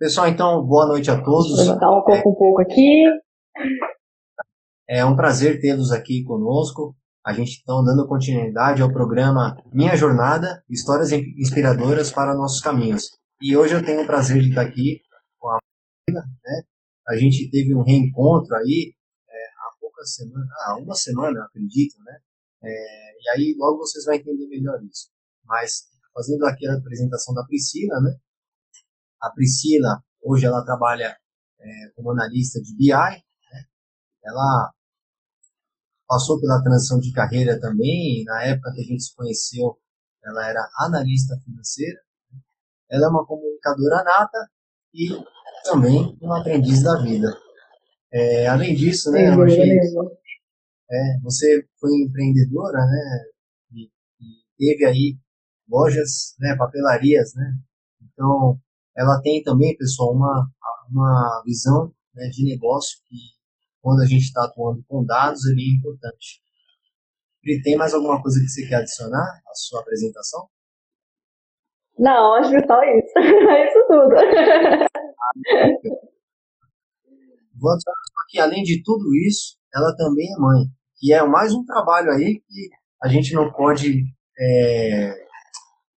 [0.00, 1.50] Pessoal, então, boa noite a todos.
[1.50, 3.04] Vou levantar um pouco, um pouco aqui.
[4.88, 6.96] É um prazer tê-los aqui conosco.
[7.22, 13.10] A gente está dando continuidade ao programa Minha Jornada, Histórias Inspiradoras para Nossos Caminhos.
[13.42, 15.02] E hoje eu tenho o prazer de estar aqui
[15.38, 15.58] com a
[16.08, 16.62] Marina, né?
[17.06, 18.94] A gente teve um reencontro aí
[19.28, 22.18] é, há poucas semanas, ah, uma semana, acredito, né?
[22.64, 25.10] É, e aí logo vocês vão entender melhor isso.
[25.44, 28.16] Mas fazendo aqui a apresentação da Priscila, né?
[29.20, 31.16] A Priscila, hoje ela trabalha
[31.60, 33.64] é, como analista de BI, né?
[34.24, 34.72] ela
[36.08, 39.78] passou pela transição de carreira também, na época que a gente se conheceu,
[40.24, 42.00] ela era analista financeira,
[42.32, 42.40] né?
[42.90, 44.50] ela é uma comunicadora nata
[44.94, 45.08] e
[45.64, 47.28] também uma aprendiz da vida.
[48.12, 53.24] É, além disso, né, hoje, é, você foi empreendedora, né,
[53.72, 55.18] e, e teve aí
[55.68, 57.54] lojas, né, papelarias, né,
[58.02, 58.60] então
[58.96, 60.48] ela tem também, pessoal, uma,
[60.90, 63.16] uma visão né, de negócio que,
[63.80, 66.42] quando a gente está atuando com dados, ele é importante.
[67.44, 70.48] E tem mais alguma coisa que você quer adicionar à sua apresentação?
[71.98, 73.12] Não, acho que só isso.
[73.50, 74.14] É isso tudo.
[77.58, 77.96] Vou adicionar
[78.30, 80.64] que, além de tudo isso, ela também é mãe.
[81.02, 82.70] E é mais um trabalho aí que
[83.02, 84.04] a gente não pode
[84.38, 85.26] é,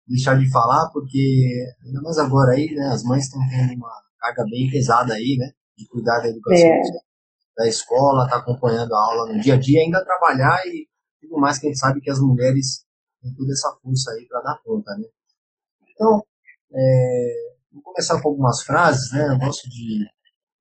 [0.08, 4.44] deixar de falar, porque ainda mais agora aí, né, as mães estão tendo uma carga
[4.46, 6.82] bem pesada aí, né, de cuidar da educação é.
[7.58, 10.88] da escola, tá acompanhando a aula no dia a dia, ainda trabalhar e
[11.22, 12.86] tudo mais que a gente sabe que as mulheres
[13.22, 15.08] têm toda essa força aí para dar conta, né.
[15.90, 16.22] Então,
[16.74, 20.06] é, vou começar com algumas frases, né, eu gosto de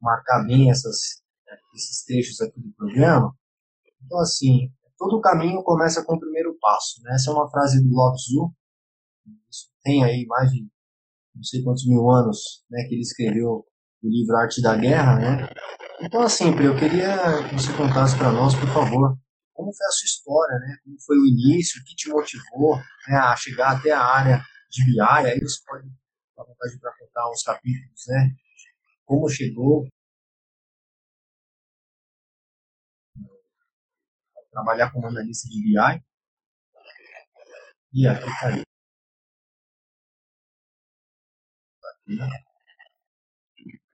[0.01, 1.23] marcar bem essas,
[1.75, 3.35] esses trechos aqui do programa.
[4.05, 7.95] Então, assim, todo caminho começa com o primeiro passo, né, essa é uma frase do
[7.95, 8.53] Lao Tzu,
[9.51, 10.67] isso tem aí mais de
[11.35, 13.65] não sei quantos mil anos né, que ele escreveu
[14.03, 15.49] o livro Arte da Guerra, né?
[16.01, 19.17] Então, assim, eu queria que você contasse para nós, por favor,
[19.53, 20.77] como foi a sua história, né?
[20.85, 22.77] Como foi o início, o que te motivou
[23.09, 25.89] né, a chegar até a área de BI, aí você pode
[26.37, 28.31] dar vontade para contar uns capítulos, né?
[29.05, 29.87] Como chegou
[34.37, 36.03] a trabalhar como analista de BI.
[37.95, 38.72] E aqui caiu.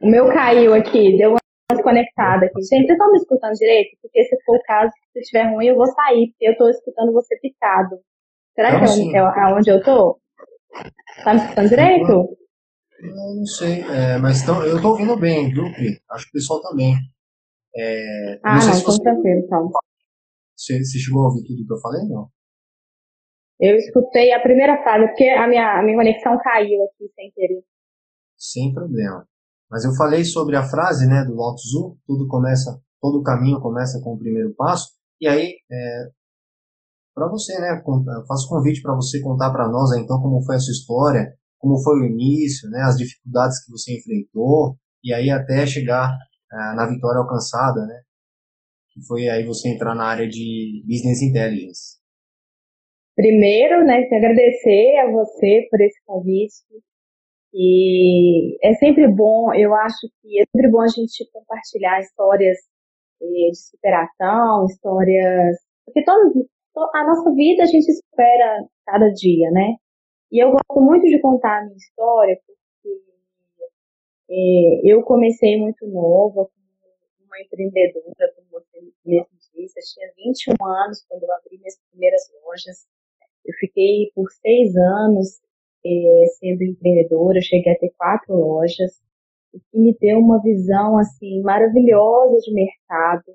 [0.00, 1.38] O meu caiu aqui, deu uma
[1.70, 2.62] desconectada aqui.
[2.62, 3.96] Gente, vocês estão me escutando direito?
[4.00, 7.12] Porque se for o caso, se estiver ruim, eu vou sair, porque eu estou escutando
[7.12, 7.98] você picado.
[8.54, 10.20] Será não, que é, é aonde eu tô?
[11.24, 12.38] Tá me escutando direito?
[13.00, 16.00] Eu não sei, é, mas tão, eu tô ouvindo bem, viu, Pri?
[16.10, 16.94] Acho que o pessoal também.
[17.76, 19.70] É, ah, não, não então tranquilo, então.
[20.56, 22.28] Você, você chegou a ouvir tudo que eu falei, não?
[23.60, 27.62] Eu escutei a primeira frase, porque a minha, a minha conexão caiu aqui sem querer
[28.38, 29.26] sem problema.
[29.70, 34.00] Mas eu falei sobre a frase né, do Lao Tzu, tudo começa, todo caminho começa
[34.02, 34.88] com o primeiro passo,
[35.20, 36.08] e aí, é,
[37.14, 37.82] para você, né,
[38.26, 42.00] faço convite para você contar para nós, então, como foi a sua história, como foi
[42.00, 46.16] o início, né, as dificuldades que você enfrentou, e aí até chegar
[46.50, 48.00] é, na vitória alcançada, né,
[48.90, 51.98] que foi aí você entrar na área de Business Intelligence.
[53.14, 56.54] Primeiro, né, agradecer a você por esse convite,
[57.60, 62.56] e é sempre bom, eu acho que é sempre bom a gente compartilhar histórias
[63.20, 65.56] eh, de superação, histórias.
[65.84, 66.34] Porque todas,
[66.94, 69.74] a nossa vida a gente espera cada dia, né?
[70.30, 72.96] E eu gosto muito de contar a minha história, porque
[74.30, 79.80] é, eu comecei muito nova, como uma empreendedora, como você mesmo disse.
[79.80, 82.86] Eu tinha 21 anos quando eu abri minhas primeiras lojas.
[83.44, 85.40] Eu fiquei por seis anos
[85.84, 89.00] é, sendo empreendedora, eu cheguei a ter quatro lojas,
[89.52, 93.34] o que me deu uma visão assim maravilhosa de mercado,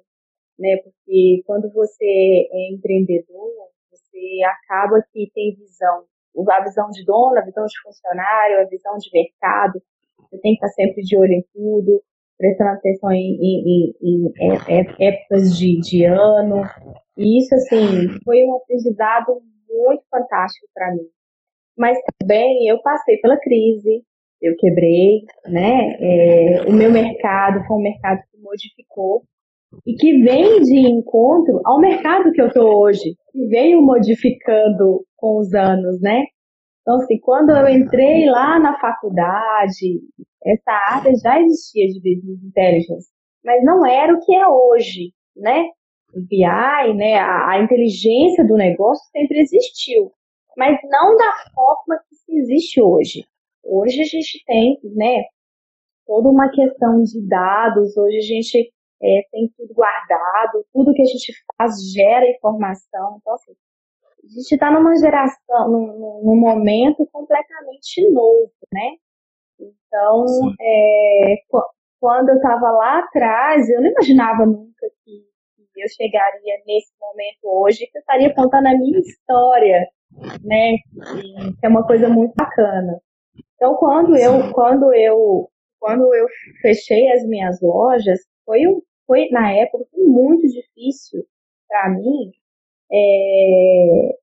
[0.60, 0.78] né?
[0.78, 3.52] Porque quando você é empreendedor,
[3.92, 6.06] você acaba que tem visão,
[6.50, 9.82] a visão de dono, a visão de funcionário, a visão de mercado.
[10.30, 12.02] Você tem que estar sempre de olho em tudo,
[12.38, 16.62] prestando atenção em, em, em, em épocas de, de ano.
[17.18, 21.08] E isso, assim, foi um aprendizado muito fantástico para mim
[21.78, 24.04] mas também eu passei pela crise,
[24.42, 25.96] eu quebrei, né?
[26.00, 29.24] É, o meu mercado foi um mercado que modificou
[29.86, 35.40] e que vem de encontro ao mercado que eu estou hoje, que veio modificando com
[35.40, 36.26] os anos, né?
[36.82, 40.02] Então, assim, quando eu entrei lá na faculdade,
[40.46, 43.08] essa área já existia de Business Intelligence,
[43.44, 45.70] mas não era o que é hoje, né?
[46.14, 50.12] O BI, né, a, a inteligência do negócio sempre existiu,
[50.58, 53.26] mas não da forma que se existe hoje.
[53.64, 55.24] Hoje a gente tem, né,
[56.06, 57.96] toda uma questão de dados.
[57.98, 63.18] Hoje a gente é, tem tudo guardado, tudo que a gente faz gera informação.
[63.20, 63.54] Então, assim,
[64.24, 68.96] a gente está numa geração, num, num, momento completamente novo, né?
[69.60, 70.26] Então,
[70.60, 71.36] é,
[72.00, 75.26] quando eu estava lá atrás, eu não imaginava nunca que,
[75.74, 79.88] que, eu chegaria nesse momento hoje, que eu estaria contando a minha história,
[80.44, 80.76] né?
[81.18, 83.00] E, que é uma coisa muito bacana.
[83.56, 85.50] Então, quando eu, quando eu,
[85.80, 86.28] quando eu
[86.62, 91.24] fechei as minhas lojas, foi, um, foi na época foi muito difícil
[91.68, 92.32] para mim
[92.92, 94.18] é,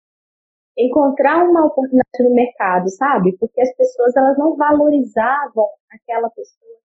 [0.78, 3.36] encontrar uma oportunidade no mercado, sabe?
[3.38, 6.78] Porque as pessoas elas não valorizavam aquela pessoa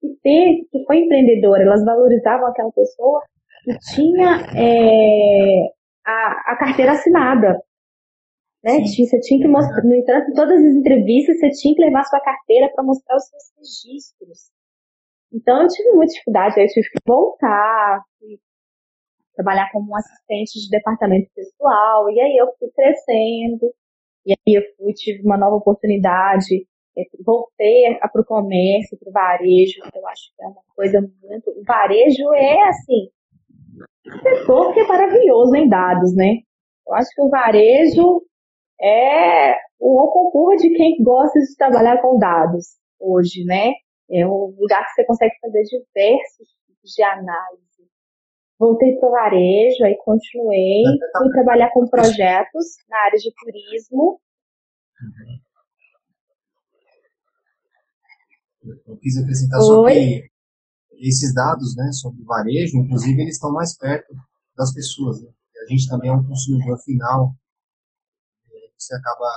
[0.00, 3.22] que teve, que foi empreendedora, elas valorizavam aquela pessoa
[3.64, 5.70] que tinha é,
[6.06, 7.58] a, a carteira assinada.
[8.64, 8.80] Né?
[8.80, 12.18] Você tinha que mostrar, no entanto, em todas as entrevistas você tinha que levar sua
[12.18, 14.50] carteira para mostrar os seus registros.
[15.30, 18.38] Então eu tive muita dificuldade, eu tive que voltar, fui
[19.36, 23.70] trabalhar como um assistente de departamento pessoal, e aí eu fui crescendo,
[24.24, 26.66] e aí eu fui, tive uma nova oportunidade,
[26.96, 31.00] é, voltei para o comércio, para o varejo, que eu acho que é uma coisa
[31.00, 31.50] muito.
[31.50, 33.10] O varejo é assim,
[34.06, 36.38] um setor que é maravilhoso em dados, né?
[36.86, 38.22] Eu acho que o varejo
[38.80, 43.72] é o concurso de quem gosta de trabalhar com dados hoje, né?
[44.10, 47.64] É um lugar que você consegue fazer diversos tipos de análise
[48.58, 50.82] voltei para o varejo, aí continuei,
[51.18, 54.20] fui trabalhar com projetos na área de turismo.
[58.86, 59.92] Eu quis acrescentar Oi.
[59.92, 60.30] que
[61.08, 64.14] esses dados né, sobre o varejo, inclusive, eles estão mais perto
[64.56, 65.22] das pessoas.
[65.22, 65.28] Né?
[65.62, 67.34] A gente também é um consumidor final.
[68.84, 69.30] Você acaba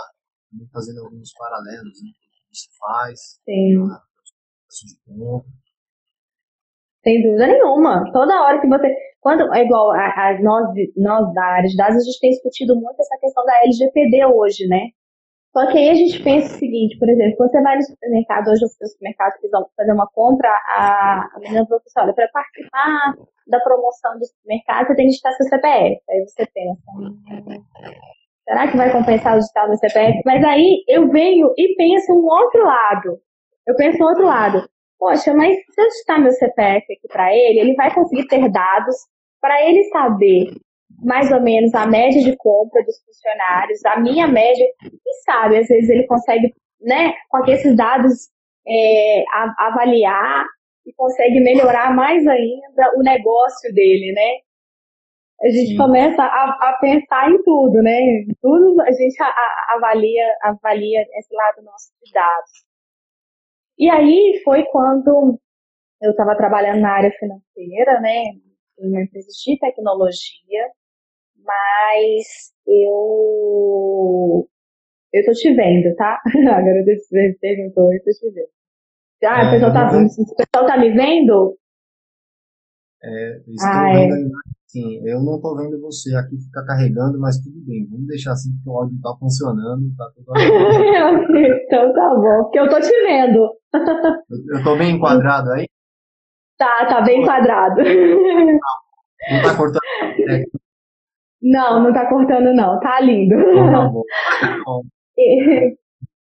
[0.73, 2.11] fazendo alguns paralelos né,
[2.51, 3.39] gente faz.
[3.45, 3.85] Sim.
[4.85, 5.49] De compra.
[7.03, 8.11] Sem dúvida nenhuma.
[8.11, 8.93] Toda hora que você.
[9.21, 12.75] Quando é igual a, a, nós, nós da área de dados, a gente tem discutido
[12.75, 14.89] muito essa questão da LGPD hoje, né?
[15.51, 18.47] Só que aí a gente pensa o seguinte, por exemplo, quando você vai no supermercado,
[18.49, 22.27] hoje os supermercados que vão fazer uma compra, a, a menina falou assim, olha, para
[22.27, 23.15] participar
[23.47, 26.01] da promoção do supermercado, você tem que digitar seu CPF.
[26.09, 27.23] Aí você pensa, hum,
[28.47, 30.21] será que vai compensar o digitar meu CPF?
[30.25, 33.19] Mas aí eu venho e penso um outro lado.
[33.67, 34.67] Eu penso um outro lado
[34.99, 38.95] poxa, mas se eu digitar meu CPF aqui para ele, ele vai conseguir ter dados
[39.39, 40.51] para ele saber
[40.99, 45.67] mais ou menos a média de compra dos funcionários, a minha média, e sabe, às
[45.67, 48.29] vezes ele consegue, né, com esses dados,
[48.67, 49.23] é,
[49.59, 50.45] avaliar
[50.85, 54.46] e consegue melhorar mais ainda o negócio dele, né?
[55.41, 55.77] A gente Sim.
[55.77, 57.99] começa a, a, pensar em tudo, né?
[58.41, 62.65] Tudo a gente a, avalia, avalia esse lado nosso de dados.
[63.77, 65.39] E aí foi quando
[66.01, 68.23] eu estava trabalhando na área financeira, né,
[68.79, 70.71] em uma empresa de tecnologia,
[71.35, 74.49] mas eu
[75.13, 76.19] eu tô te vendo, tá?
[76.51, 78.49] Agora você perguntou, eu tô te vendo.
[79.23, 81.57] Ah, é, o, pessoal tá, o pessoal tá me vendo?
[83.03, 84.56] É, estou ah, vendo é.
[84.67, 87.87] Sim, eu não tô vendo você aqui ficar carregando, mas tudo bem.
[87.89, 90.33] Vamos deixar assim que o áudio tá funcionando, tá tudo
[91.65, 93.49] Então tá bom, porque eu tô te vendo.
[93.73, 95.65] eu, tô bem enquadrado aí?
[96.57, 97.81] Tá, tá bem enquadrado.
[97.81, 99.81] Não tá cortando?
[101.41, 103.35] Não, não tá cortando não, tá lindo.
[103.35, 104.03] Então, tá bom.
[104.41, 104.81] Tá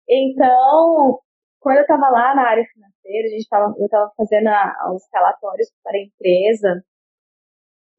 [0.08, 1.20] então,
[1.60, 5.04] quando eu estava lá na área financeira, a gente tava, eu estava fazendo a, os
[5.14, 6.82] relatórios para a empresa,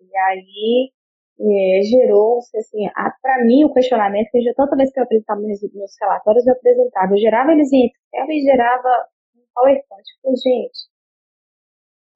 [0.03, 0.93] e aí
[1.41, 2.89] é, gerou-se, assim,
[3.21, 6.53] para mim, o questionamento, que já toda vez que eu apresentava meus, meus relatórios, eu
[6.53, 10.05] apresentava, eu gerava eles em Excel e gerava um PowerPoint.
[10.09, 10.79] Eu falei, gente,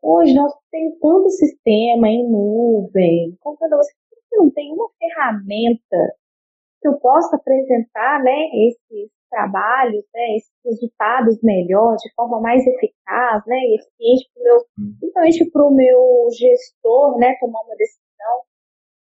[0.03, 3.93] hoje nós temos tanto sistema em nuvem, computador, você
[4.37, 6.17] não tem uma ferramenta
[6.81, 13.43] que eu possa apresentar, né, esses trabalhos, né, esses resultados melhor, de forma mais eficaz,
[13.47, 14.67] né, e eficiente para o meu,
[14.99, 18.07] principalmente para o meu gestor, né, tomar uma decisão.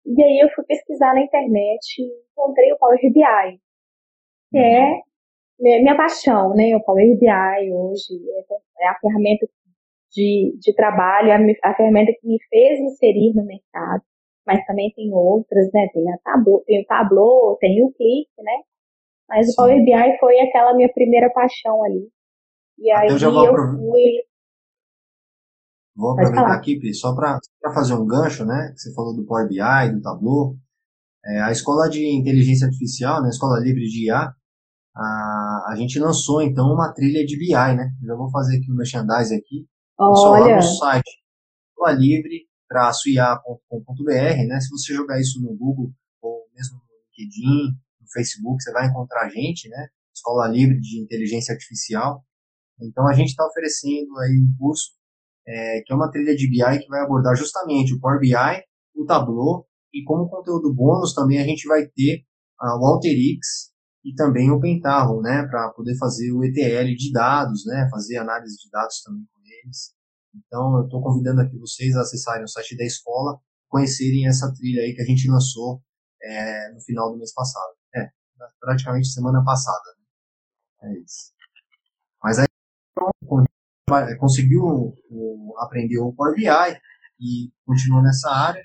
[0.07, 3.61] E aí eu fui pesquisar na internet e encontrei o Power BI,
[4.51, 5.01] que é
[5.59, 8.15] minha paixão, né, o Power BI hoje
[8.81, 9.47] é, é a ferramenta
[10.11, 14.03] de, de trabalho, a, a ferramenta que me fez inserir no mercado
[14.47, 15.89] mas também tem outras, né?
[15.93, 18.63] Tem a Tableau, tem o Tableau, tem o Click, né?
[19.33, 19.53] Mas Sim.
[19.53, 22.07] o Power BI foi aquela minha primeira paixão ali.
[22.79, 24.27] E aí eu, já vou eu fui.
[25.97, 27.41] Vou aproveitar aqui, Pi, só para
[27.75, 28.75] fazer um gancho, né?
[28.77, 30.55] Você falou do Power BI, do Tableau.
[31.25, 34.35] É, a escola de inteligência artificial, né, a escola livre de IA,
[34.95, 37.91] a, a gente lançou então uma trilha de BI, né?
[38.03, 39.67] já vou fazer aqui o merchandising aqui.
[39.99, 40.47] Olha.
[40.47, 41.23] Lá no site
[41.97, 44.61] livre-ia.com.br, né?
[44.61, 47.77] Se você jogar isso no Google ou mesmo no LinkedIn,
[48.13, 49.89] Facebook, você vai encontrar a gente, né?
[50.15, 52.25] Escola Livre de Inteligência Artificial.
[52.81, 54.93] Então a gente está oferecendo aí um curso
[55.47, 58.35] é, que é uma trilha de BI que vai abordar justamente o Power BI,
[58.95, 62.25] o Tableau e como conteúdo bônus também a gente vai ter
[62.61, 63.73] uh, o Alteryx
[64.05, 68.57] e também o Pentaho, né, para poder fazer o ETL de dados, né, fazer análise
[68.57, 69.95] de dados também com eles.
[70.35, 73.39] Então eu estou convidando aqui vocês a acessarem o site da escola,
[73.69, 75.83] conhecerem essa trilha aí que a gente lançou
[76.23, 77.82] é, no final do mês passado.
[78.43, 79.97] É, praticamente semana passada.
[80.83, 81.33] É isso.
[82.23, 82.47] Mas aí
[84.19, 84.97] conseguiu
[85.59, 86.47] aprender o Power BI
[87.21, 88.63] e continuou nessa área,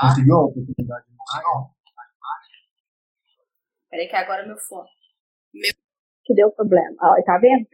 [0.00, 1.72] conseguiu a oportunidade área.
[3.90, 4.88] Peraí que agora meu fone.
[5.52, 5.72] Meu...
[6.24, 6.96] Que deu problema.
[7.02, 7.66] Ó, tá vendo?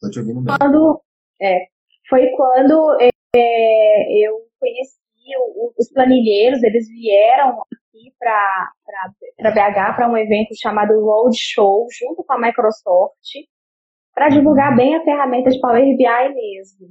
[0.00, 0.56] Tô te ouvindo bem.
[0.58, 1.02] Quando,
[1.40, 1.66] é,
[2.08, 4.98] foi quando é, eu conheci
[5.78, 12.40] os planilheiros, eles vieram aqui para BH para um evento chamado Roadshow, junto com a
[12.40, 13.28] Microsoft,
[14.14, 16.88] para divulgar bem a ferramenta de Power BI mesmo.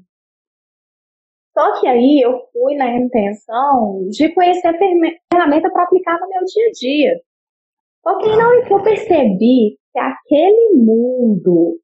[1.53, 6.41] Só que aí eu fui na intenção de conhecer a ferramenta para aplicar no meu
[6.45, 7.21] dia a dia.
[8.03, 11.79] Só que na hora que eu percebi que aquele mundo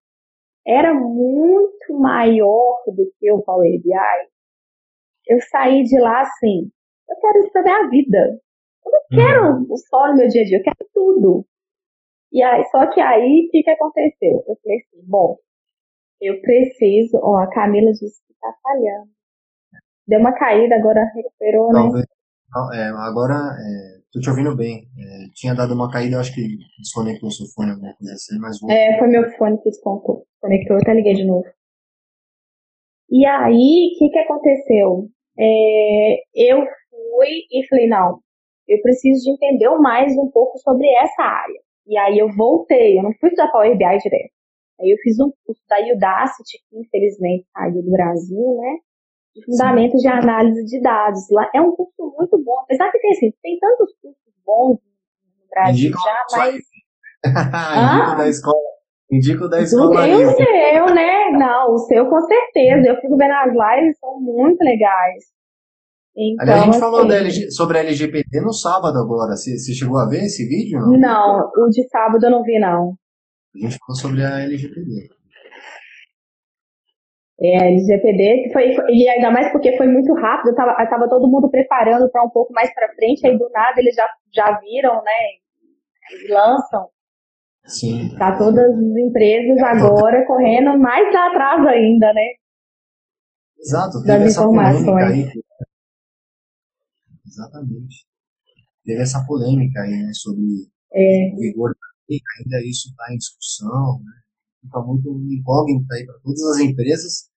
[0.65, 3.91] era muito maior do que o Power BI,
[5.27, 6.71] eu saí de lá assim,
[7.09, 8.39] eu quero isso pra minha vida.
[8.87, 9.77] Eu não quero uhum.
[9.77, 11.45] só no meu dia a dia, eu quero tudo.
[12.31, 14.43] E aí, só que aí, o que, que aconteceu?
[14.47, 15.37] Eu falei assim, bom,
[16.21, 19.09] eu preciso, ó, a Camila disse que tá falhando.
[20.07, 21.79] Deu uma caída, agora recuperou, né?
[21.81, 22.79] Talvez, né?
[22.79, 24.87] É, agora, é, tô te ouvindo bem.
[24.97, 28.39] É, tinha dado uma caída, eu acho que desconectou o seu fone, alguma coisa assim,
[28.39, 28.71] mas vou...
[28.71, 30.25] É, foi meu fone que desconectou,
[30.69, 31.45] eu até liguei de novo.
[33.09, 35.09] E aí, o que que aconteceu?
[35.39, 38.19] É, eu fui e falei, não,
[38.67, 41.59] eu preciso de entender mais um pouco sobre essa área.
[41.87, 44.31] E aí eu voltei, eu não fui estudar Power BI direto.
[44.79, 48.77] Aí eu fiz um curso da Udacity, que infelizmente saiu do Brasil, né?
[49.35, 51.21] De fundamentos de análise de dados.
[51.31, 55.49] Lá é um curso muito bom, apesar de ter assim, tem tantos cursos bons no
[55.49, 56.55] Brasil Indico já, mas.
[57.95, 58.67] Indico da escola.
[59.09, 60.03] Indico da escola.
[60.03, 61.29] Tem o seu, né?
[61.31, 62.89] Não, o seu com certeza.
[62.89, 65.36] Eu fico vendo as lives, são muito legais.
[66.17, 69.35] Então, Aliás, a gente assim, falou LG, sobre a LGPD no sábado agora.
[69.35, 70.79] Você, você chegou a ver esse vídeo?
[70.79, 70.97] Não?
[70.97, 72.95] não, o de sábado eu não vi, não.
[73.55, 75.09] A gente falou sobre a LGPD.
[77.39, 81.29] É, a LGPD, que foi, e ainda mais porque foi muito rápido, tava, tava todo
[81.29, 84.95] mundo preparando para um pouco mais para frente, aí do nada eles já, já viram,
[85.03, 85.11] né,
[86.25, 86.89] e lançam.
[87.65, 88.15] Sim.
[88.17, 92.25] Tá todas as empresas agora correndo mais atrás ainda, né?
[93.59, 95.03] Exato, das informações.
[95.03, 95.31] Aí,
[97.27, 98.05] Exatamente.
[98.83, 101.33] Teve essa polêmica aí, né, sobre é.
[101.33, 104.13] o vigor da lei, ainda isso está em discussão, né?
[104.61, 107.29] Fica muito incógnito aí para todas as empresas.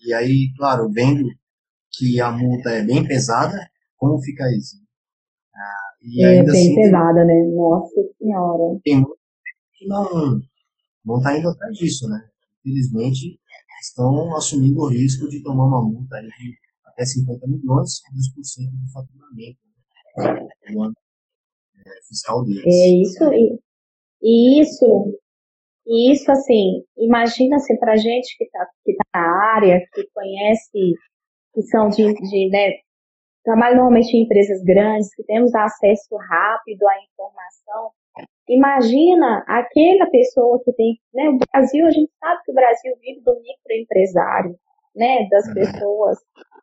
[0.00, 1.28] E aí, claro, vendo
[1.92, 3.58] que a multa é bem pesada,
[3.96, 4.76] como fica isso?
[5.54, 7.34] Ah, e é bem assim, pesada, né?
[7.54, 8.80] Nossa Senhora.
[8.84, 9.04] Tem
[9.74, 10.40] que não
[11.04, 12.28] não está indo atrás disso, né?
[12.60, 13.40] Infelizmente,
[13.80, 16.67] estão assumindo o risco de tomar uma multa aí de
[16.98, 19.58] até 50 milhões, 2% do faturamento
[20.16, 20.94] né, do ano
[21.86, 22.64] é, fiscal deles.
[22.66, 23.24] É isso,
[24.20, 25.20] e isso,
[25.86, 30.94] isso assim, imagina assim, para gente que está que tá na área, que conhece,
[31.54, 32.72] que são de, de né,
[33.44, 37.92] trabalha normalmente em empresas grandes, que temos acesso rápido à informação,
[38.48, 43.20] Imagina aquela pessoa que tem, né, o Brasil, a gente sabe que o Brasil vive
[43.20, 44.56] do microempresário,
[44.96, 45.54] né, das uhum.
[45.54, 46.18] pessoas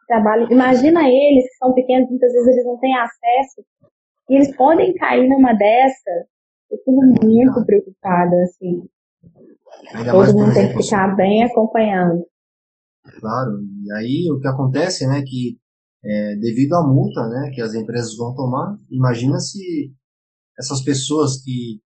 [0.05, 0.49] trabalham.
[0.51, 3.65] Imagina eles que são pequenos, muitas vezes eles não têm acesso
[4.29, 6.27] e eles podem cair numa dessa.
[6.71, 6.91] Eu fico
[7.23, 8.83] muito preocupada, assim.
[9.93, 12.25] Ainda Todo mundo tem que ficar bem acompanhando.
[13.19, 15.57] Claro, e aí o que acontece, né, que
[16.03, 19.93] é, devido à multa, né, que as empresas vão tomar, imagina se
[20.57, 21.81] essas pessoas que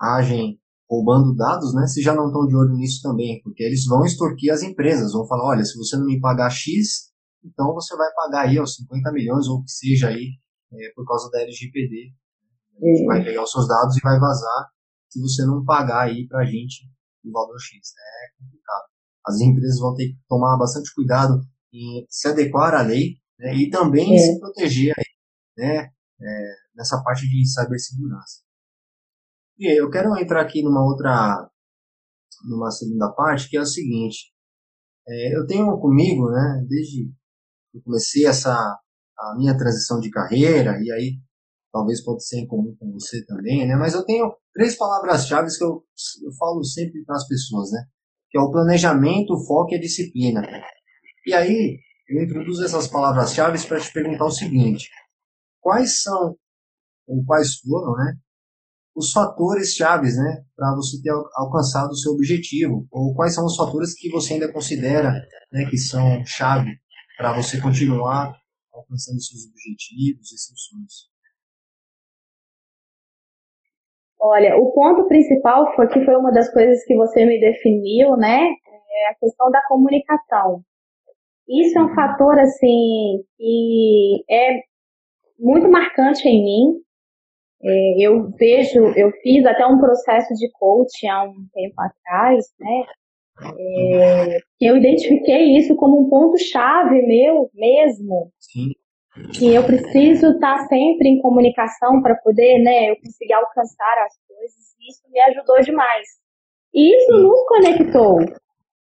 [0.00, 0.58] agem
[0.90, 4.52] roubando dados, né, se já não estão de olho nisso também, porque eles vão extorquir
[4.52, 7.12] as empresas, vão falar, olha, se você não me pagar X,
[7.48, 10.38] então você vai pagar aí os 50 milhões ou o que seja aí
[10.72, 12.12] é, por causa da LGPD.
[12.76, 14.70] A gente vai pegar os seus dados e vai vazar
[15.08, 16.88] se você não pagar aí pra gente
[17.24, 17.92] o valor X.
[17.96, 18.84] É complicado.
[19.26, 21.40] As empresas vão ter que tomar bastante cuidado
[21.72, 24.18] em se adequar à lei né, e também é.
[24.18, 25.04] se proteger aí,
[25.56, 28.42] né, é, nessa parte de cibersegurança.
[29.58, 31.50] E eu quero entrar aqui numa outra,
[32.48, 34.32] numa segunda parte, que é o seguinte.
[35.06, 37.10] É, eu tenho comigo, né, desde
[37.78, 41.18] eu comecei essa, a minha transição de carreira, e aí
[41.72, 45.64] talvez pode ser em comum com você também, né, mas eu tenho três palavras-chave que
[45.64, 45.84] eu,
[46.24, 47.84] eu falo sempre para as pessoas, né,
[48.30, 50.42] que é o planejamento, o foco e a disciplina.
[51.26, 54.88] E aí, eu introduzo essas palavras-chave para te perguntar o seguinte:
[55.60, 56.36] quais são,
[57.06, 58.14] ou quais foram, né,
[58.96, 63.56] os fatores chaves, né, para você ter alcançado o seu objetivo, ou quais são os
[63.56, 65.12] fatores que você ainda considera,
[65.52, 66.70] né, que são chave
[67.18, 68.32] para você continuar
[68.72, 71.10] alcançando seus objetivos e seus sonhos?
[74.20, 78.44] Olha, o ponto principal foi que foi uma das coisas que você me definiu, né?
[78.44, 80.62] É a questão da comunicação.
[81.48, 84.60] Isso é um fator assim que é
[85.38, 86.82] muito marcante em mim.
[87.60, 92.84] É, eu vejo, eu fiz até um processo de coaching há um tempo atrás, né?
[93.40, 98.32] É, eu identifiquei isso como um ponto chave meu mesmo.
[98.38, 98.72] Sim.
[99.34, 104.74] Que eu preciso estar sempre em comunicação para poder, né, eu conseguir alcançar as coisas.
[104.80, 106.06] E isso me ajudou demais.
[106.72, 108.18] E isso nos conectou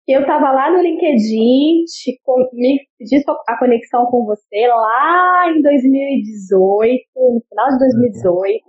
[0.09, 2.19] eu estava lá no LinkedIn, te,
[2.55, 8.65] me pedi a conexão com você lá em 2018, no final de 2018.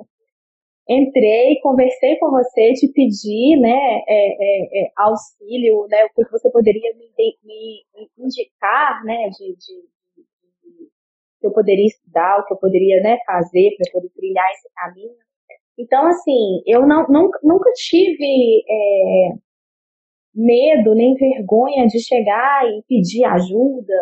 [0.90, 6.50] Entrei, conversei com você, te pedi, né, é, é, é, auxílio, né, o que você
[6.50, 9.76] poderia me, me, me indicar, né, de, de,
[10.16, 10.24] de,
[10.64, 10.90] de,
[11.40, 15.14] que eu poderia estudar, o que eu poderia, né, fazer para poder trilhar esse caminho.
[15.78, 19.30] Então, assim, eu não, nunca, nunca tive é,
[20.34, 23.94] medo nem vergonha de chegar e pedir ajuda,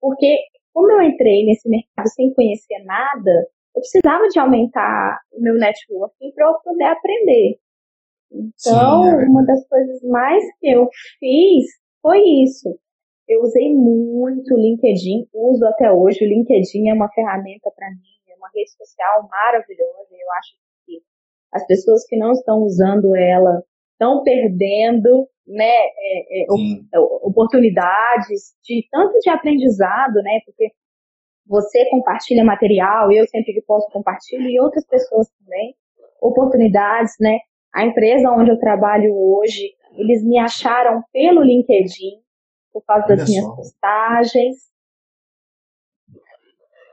[0.00, 0.38] porque
[0.72, 6.32] como eu entrei nesse mercado sem conhecer nada, eu precisava de aumentar o meu networking
[6.32, 7.58] para eu poder aprender.
[8.30, 10.88] Então, Sim, é uma das coisas mais que eu
[11.18, 11.66] fiz
[12.02, 12.68] foi isso.
[13.28, 16.24] Eu usei muito o LinkedIn, uso até hoje.
[16.24, 20.10] O LinkedIn é uma ferramenta para mim, é uma rede social maravilhosa.
[20.12, 20.52] Eu acho
[20.84, 21.00] que
[21.52, 26.46] as pessoas que não estão usando ela estão perdendo né, é, é,
[26.94, 30.72] é oportunidades de tanto de aprendizado, né, porque
[31.46, 35.74] você compartilha material, eu sempre que posso compartilho e outras pessoas também,
[36.20, 37.38] oportunidades, né,
[37.74, 42.22] a empresa onde eu trabalho hoje, eles me acharam pelo LinkedIn,
[42.72, 43.54] por causa Olha das minhas só.
[43.54, 44.56] postagens,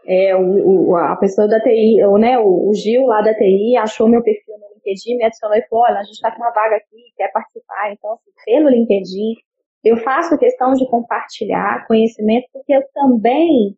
[0.06, 3.78] é, o, o, a pessoa da TI, ou, né, o, o Gil lá da TI
[3.78, 6.52] achou meu perfil no LinkedIn, me adicionou e falou, olha, a gente está com uma
[6.52, 7.94] vaga aqui, quer participar.
[7.94, 9.36] Então, assim, pelo LinkedIn,
[9.84, 13.76] eu faço questão de compartilhar conhecimento, porque eu também,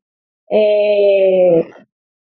[0.54, 1.62] é,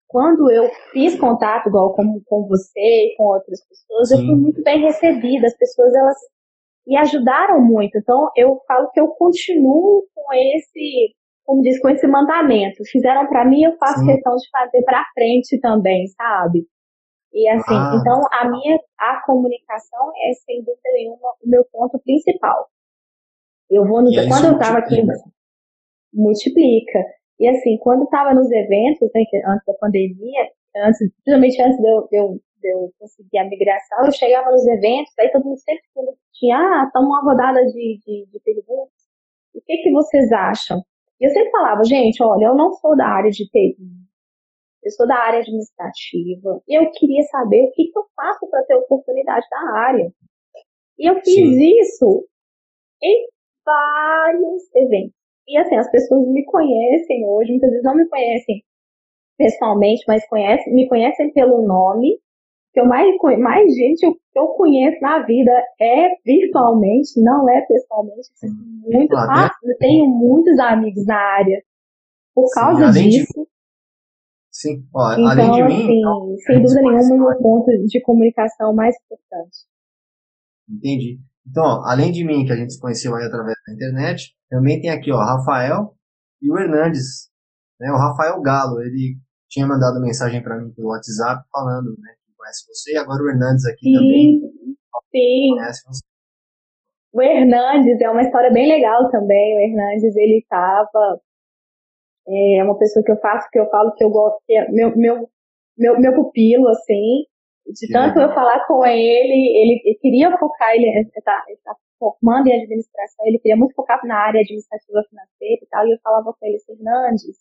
[0.08, 4.16] quando eu fiz contato, igual com, com você e com outras pessoas, Sim.
[4.16, 5.46] eu fui muito bem recebida.
[5.46, 6.18] As pessoas, elas
[6.88, 7.98] me ajudaram muito.
[7.98, 12.84] Então, eu falo que eu continuo com esse, como diz, com esse mandamento.
[12.92, 14.08] Fizeram para mim, eu faço Sim.
[14.08, 16.66] questão de fazer para frente também, sabe?
[17.34, 17.98] E assim, ah.
[18.00, 22.70] então a minha a comunicação é sem dúvida nenhuma o meu ponto principal.
[23.70, 25.04] Eu vou no, quando eu estava aqui
[26.14, 27.00] multiplica.
[27.40, 32.08] E assim, quando estava nos eventos, né, antes da pandemia, antes, principalmente antes de eu,
[32.10, 35.84] de, eu, de eu conseguir a migração, eu chegava nos eventos, aí todo mundo sempre
[36.34, 38.94] tinha, ah, toma uma rodada de, de, de perguntas.
[39.54, 40.82] O que que vocês acham?
[41.20, 43.78] E eu sempre falava, gente, olha, eu não sou da área de TI,
[44.84, 48.64] eu sou da área administrativa e eu queria saber o que, que eu faço para
[48.64, 50.12] ter oportunidade na área.
[50.98, 51.80] E eu fiz Sim.
[51.82, 52.28] isso
[53.02, 53.28] em
[53.66, 55.25] vários eventos.
[55.48, 58.64] E assim, as pessoas me conhecem hoje, muitas vezes não me conhecem
[59.38, 62.20] pessoalmente, mas conhecem, me conhecem pelo nome.
[62.74, 68.28] Que eu mais, mais gente que eu conheço na vida é virtualmente, não é pessoalmente.
[68.84, 69.56] Muito fácil.
[69.64, 71.64] Eu tenho muitos amigos na área
[72.34, 73.48] por causa Sim, disso.
[74.52, 75.74] Sim, ó, então, além de mim.
[75.74, 79.58] Assim, então, sem dúvida nenhuma, é o ponto de comunicação mais importante.
[80.70, 81.20] Entendi.
[81.50, 84.80] Então, ó, além de mim, que a gente se conheceu aí através da internet, também
[84.80, 85.94] tem aqui, ó, Rafael
[86.42, 87.30] e o Hernandes.
[87.80, 87.92] Né?
[87.92, 89.18] O Rafael Galo, ele
[89.50, 93.30] tinha mandado mensagem para mim pelo WhatsApp falando né, que conhece você, e agora o
[93.30, 94.40] Hernandes aqui sim, também.
[95.12, 95.56] Sim.
[95.56, 96.02] Conhece você.
[97.14, 99.58] O Hernandes é uma história bem legal também.
[99.58, 101.20] O Hernandes, ele estava
[102.28, 104.98] é uma pessoa que eu faço, que eu falo que eu gosto, que é meu,
[104.98, 105.30] meu,
[105.78, 107.26] meu, meu pupilo, assim.
[107.66, 113.26] De tanto eu falar com ele, ele, queria focar, ele está tá formando em administração,
[113.26, 116.60] ele queria muito focar na área administrativa financeira e tal, e eu falava com ele,
[116.60, 117.38] Fernandes,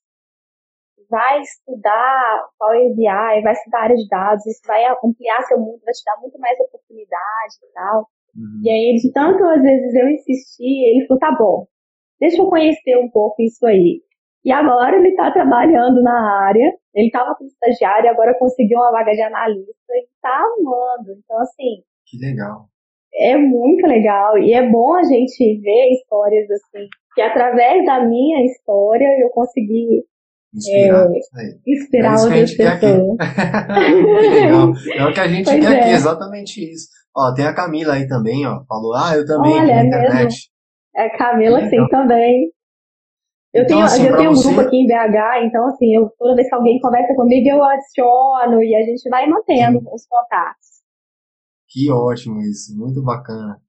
[1.11, 5.93] vai estudar Power BI, vai estudar área de dados, isso vai ampliar seu mundo, vai
[5.93, 8.09] te dar muito mais oportunidade e tal.
[8.35, 8.63] Uhum.
[8.65, 11.67] E aí, de tanto às vezes eu insisti, ele falou, tá bom,
[12.19, 14.03] deixa eu conhecer um pouco isso aí.
[14.45, 19.13] E agora ele está trabalhando na área, ele estava como estagiário, agora conseguiu uma vaga
[19.13, 21.19] de analista e está amando.
[21.19, 21.83] Então, assim.
[22.07, 22.67] Que legal.
[23.15, 24.37] É muito legal.
[24.39, 30.05] E é bom a gente ver histórias assim, que através da minha história eu consegui
[30.55, 33.17] Inspirar, é, inspirar é outras pessoas.
[34.31, 34.73] legal.
[34.95, 35.81] É o que a gente pois quer é.
[35.81, 36.89] aqui, exatamente isso.
[37.17, 38.65] Ó, tem a Camila aí também, ó.
[38.69, 40.25] Falou, ah, eu também Olha, na é internet.
[40.25, 40.55] Mesmo.
[40.97, 42.54] É Camila, sim, também.
[43.55, 44.49] Eu então, tenho, assim, eu tenho um você...
[44.49, 48.61] grupo aqui em BH, então assim, eu, toda vez que alguém conversa comigo, eu adiciono
[48.61, 49.87] e a gente vai mantendo Sim.
[49.93, 50.67] os contatos.
[51.69, 53.63] Que ótimo isso, muito bacana.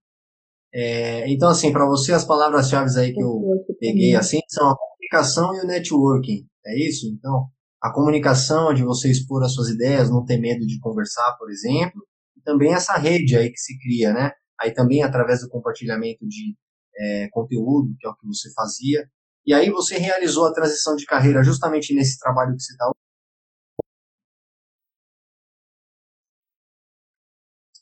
[0.74, 3.42] É, então, assim, para você, as palavras-chave aí que eu
[3.80, 7.08] peguei assim são a comunicação e o networking, é isso?
[7.08, 7.46] Então,
[7.82, 12.02] a comunicação de você expor as suas ideias, não ter medo de conversar, por exemplo,
[12.36, 14.32] e também essa rede aí que se cria, né?
[14.60, 16.56] Aí também através do compartilhamento de
[16.98, 19.08] é, conteúdo, que é o que você fazia,
[19.46, 22.92] e aí você realizou a transição de carreira justamente nesse trabalho que você está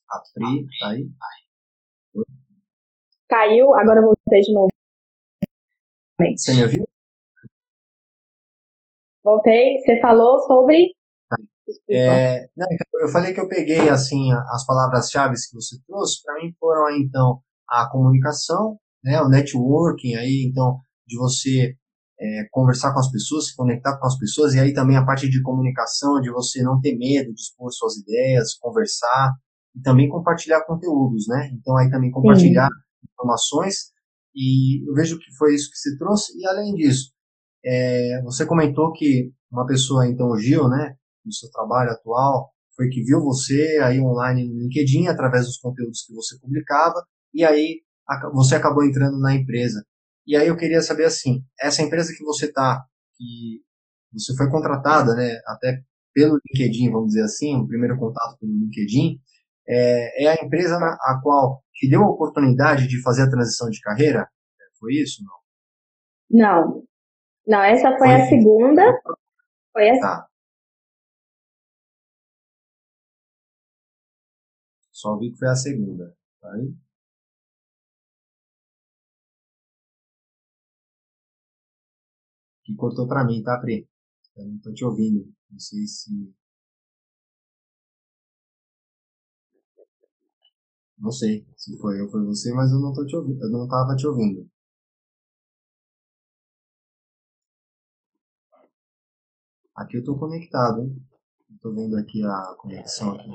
[0.09, 1.09] A Pri, tá aí?
[3.27, 4.69] Caiu, agora eu voltei de novo.
[6.37, 6.87] Você me ouviu?
[9.23, 10.93] Voltei, você falou sobre.
[11.89, 12.67] É, não,
[13.01, 17.41] eu falei que eu peguei assim as palavras-chave que você trouxe, para mim foram então
[17.67, 21.75] a comunicação, né, o networking aí, então de você
[22.19, 25.29] é, conversar com as pessoas, se conectar com as pessoas, e aí também a parte
[25.29, 29.33] de comunicação, de você não ter medo de expor suas ideias, conversar,
[29.75, 31.49] e também compartilhar conteúdos, né?
[31.53, 33.07] Então aí também compartilhar Sim.
[33.11, 33.91] informações,
[34.35, 37.11] e eu vejo que foi isso que você trouxe, e além disso,
[37.65, 42.89] é, você comentou que uma pessoa, então o Gil, né, no seu trabalho atual, foi
[42.89, 47.81] que viu você aí online no LinkedIn, através dos conteúdos que você publicava, e aí
[48.33, 49.85] você acabou entrando na empresa.
[50.25, 52.83] E aí eu queria saber assim, essa empresa que você está,
[53.17, 53.61] que
[54.11, 55.81] você foi contratada, né, até
[56.13, 59.19] pelo LinkedIn, vamos dizer assim, o primeiro contato pelo LinkedIn,
[59.67, 63.69] é, é a empresa na, a qual te deu a oportunidade de fazer a transição
[63.69, 64.29] de carreira?
[64.79, 65.43] Foi isso, não?
[66.29, 66.83] Não.
[67.47, 69.01] Não, essa foi, foi a segunda.
[69.71, 70.01] Foi essa.
[70.01, 70.27] Tá.
[74.91, 76.15] Só vi que foi a segunda.
[76.39, 76.73] Tá aí?
[82.63, 83.87] Que cortou para mim, tá, Pri?
[84.35, 85.31] Eu não tô te ouvindo.
[85.51, 86.33] Não sei se.
[90.97, 93.43] Não sei se foi eu ou foi você, mas eu não tô te ouvindo.
[93.43, 94.49] Eu não tava te ouvindo.
[99.75, 100.95] Aqui eu tô conectado, hein?
[101.61, 103.29] tô vendo aqui a conexão aqui.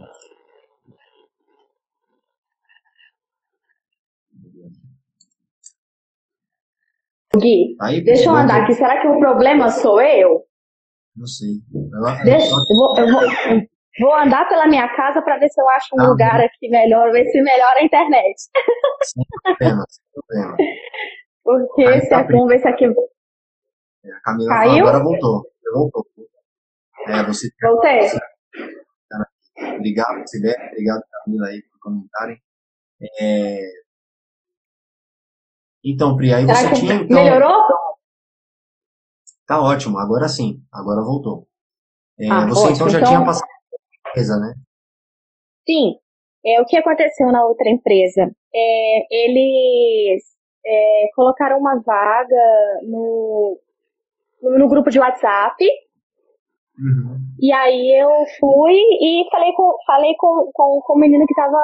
[7.37, 8.75] Gui, Aí, deixa eu andar aqui.
[8.75, 10.45] Será que o problema sou eu?
[11.15, 11.49] Não sei.
[12.25, 13.23] deixa, eu, vou, eu vou,
[14.01, 16.47] vou, andar pela minha casa para ver se eu acho um tá lugar bem.
[16.47, 18.35] aqui melhor, ver se melhora a internet.
[19.03, 20.57] Sem problema, sem problema.
[21.45, 22.85] Porque Aí, se tá é, vamos ver se aqui.
[22.85, 24.87] É, a Camila Caiu?
[24.87, 25.45] agora voltou.
[25.73, 26.07] Voltou.
[27.09, 28.09] É, você, Voltei.
[28.09, 28.19] Você,
[29.77, 30.55] obrigado, Sibé.
[30.71, 32.41] Obrigado, Camila, aí, por comentarem.
[33.21, 33.61] É,
[35.93, 36.95] então, Pri, aí você tinha.
[36.95, 37.23] Então...
[37.23, 37.63] Melhorou?
[39.47, 41.47] Tá ótimo, agora sim, agora voltou.
[42.21, 42.75] É, ah, você ótimo.
[42.75, 43.11] então já então...
[43.11, 43.49] tinha passado
[44.09, 44.55] empresa, né?
[45.67, 45.95] Sim.
[46.45, 48.31] É, o que aconteceu na outra empresa?
[48.55, 50.23] É, eles
[50.65, 53.59] é, colocaram uma vaga no,
[54.43, 55.65] no, no grupo de WhatsApp.
[56.79, 57.19] Uhum.
[57.41, 61.59] E aí eu fui e falei com, falei com, com, com o menino que estava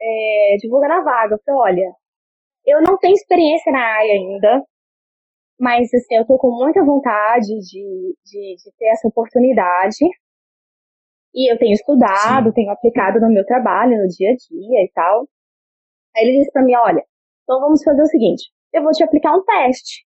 [0.00, 1.34] é, divulgando a vaga.
[1.34, 1.92] Eu falei, olha,
[2.66, 4.62] eu não tenho experiência na área ainda,
[5.58, 10.04] mas assim, eu tô com muita vontade de, de, de ter essa oportunidade.
[11.34, 12.52] E eu tenho estudado, Sim.
[12.52, 15.26] tenho aplicado no meu trabalho, no dia a dia e tal.
[16.16, 17.02] Aí ele disse para mim, olha,
[17.42, 20.06] então vamos fazer o seguinte, eu vou te aplicar um teste.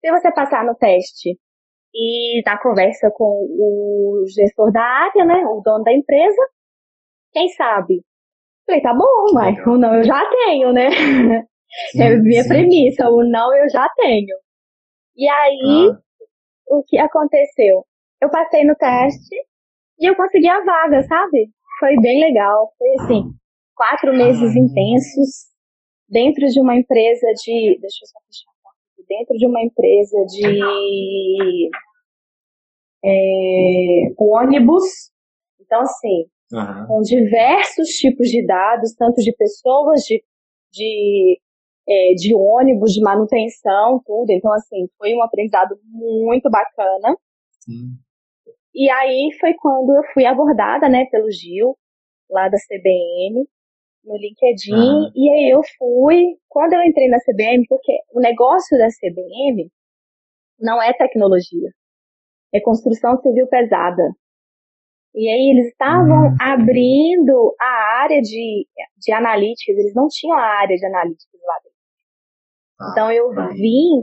[0.00, 1.38] Se você passar no teste
[1.94, 6.42] e na conversa com o gestor da área, né, o dono da empresa,
[7.32, 8.02] quem sabe?
[8.66, 10.88] Falei, tá bom, mas não eu já tenho, né?
[11.90, 12.48] Sim, é a minha sim.
[12.48, 14.36] premissa, o não eu já tenho.
[15.16, 15.98] E aí, ah.
[16.68, 17.84] o que aconteceu?
[18.20, 19.36] Eu passei no teste
[19.98, 21.50] e eu consegui a vaga, sabe?
[21.78, 22.72] Foi bem legal.
[22.78, 23.30] Foi assim,
[23.74, 24.58] quatro meses ah.
[24.58, 25.54] intensos
[26.08, 27.78] dentro de uma empresa de.
[27.80, 29.04] Deixa eu só fechar a porta aqui.
[29.08, 31.70] Dentro de uma empresa de.
[33.04, 35.12] é, ônibus.
[35.60, 36.26] Então, assim,
[36.86, 40.22] com diversos tipos de dados, tanto de pessoas, de,
[40.72, 41.40] de,
[41.88, 44.30] é, de ônibus, de manutenção, tudo.
[44.30, 47.16] Então, assim, foi um aprendizado muito bacana.
[47.60, 47.96] Sim.
[48.74, 51.76] E aí foi quando eu fui abordada, né, pelo Gil,
[52.28, 53.46] lá da CBN,
[54.04, 54.74] no LinkedIn.
[54.74, 55.12] Aham.
[55.14, 59.70] E aí eu fui, quando eu entrei na CBN, porque o negócio da CBN
[60.58, 61.70] não é tecnologia,
[62.52, 64.02] é construção civil pesada.
[65.14, 66.36] E aí eles estavam Hum.
[66.40, 68.66] abrindo a área de,
[68.98, 71.73] de analíticas, eles não tinham a área de analíticas lá dentro.
[72.78, 72.88] Tá.
[72.92, 73.48] Então eu Tá.
[73.48, 74.02] vim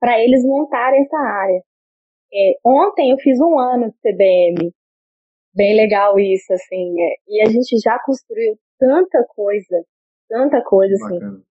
[0.00, 1.62] para eles montarem essa área.
[2.32, 4.72] É, ontem eu fiz um ano de CBM.
[5.54, 6.94] Bem legal isso, assim.
[7.00, 9.84] é, e a gente já construiu tanta coisa,
[10.28, 11.18] tanta coisa, assim.
[11.18, 11.42] Bacana.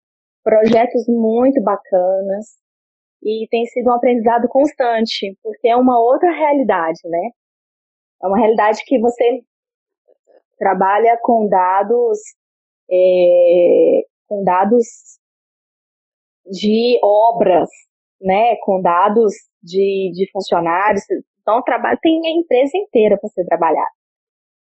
[0.43, 2.45] Projetos muito bacanas.
[3.23, 7.31] E tem sido um aprendizado constante, porque é uma outra realidade, né?
[8.21, 9.41] É uma realidade que você
[10.59, 12.19] trabalha com dados,
[12.91, 14.85] é, com dados
[16.45, 17.69] de obras,
[18.21, 18.55] né?
[18.63, 21.03] Com dados de, de funcionários.
[21.41, 23.89] Então, trabalho tem a empresa inteira para ser trabalhada.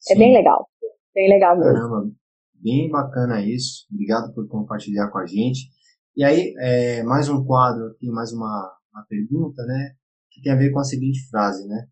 [0.10, 0.67] É bem legal.
[1.13, 1.73] Bem legal mesmo.
[1.73, 2.12] Caramba,
[2.55, 3.86] bem bacana isso.
[3.91, 5.69] Obrigado por compartilhar com a gente.
[6.15, 9.91] E aí, é, mais um quadro aqui, mais uma, uma pergunta, né?
[10.31, 11.88] Que tem a ver com a seguinte frase, né?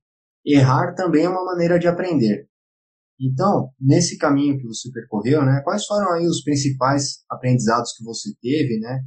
[0.45, 2.47] Errar também é uma maneira de aprender.
[3.19, 5.61] Então, nesse caminho que você percorreu, né?
[5.63, 9.01] Quais foram aí os principais aprendizados que você teve, né?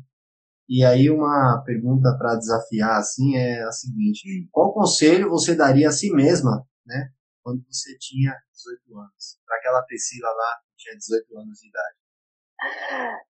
[0.68, 5.92] E aí uma pergunta para desafiar assim é a seguinte: qual conselho você daria a
[5.92, 7.10] si mesma, né?
[7.42, 11.96] Quando você tinha 18 anos, para aquela Priscila lá que tinha 18 anos de idade.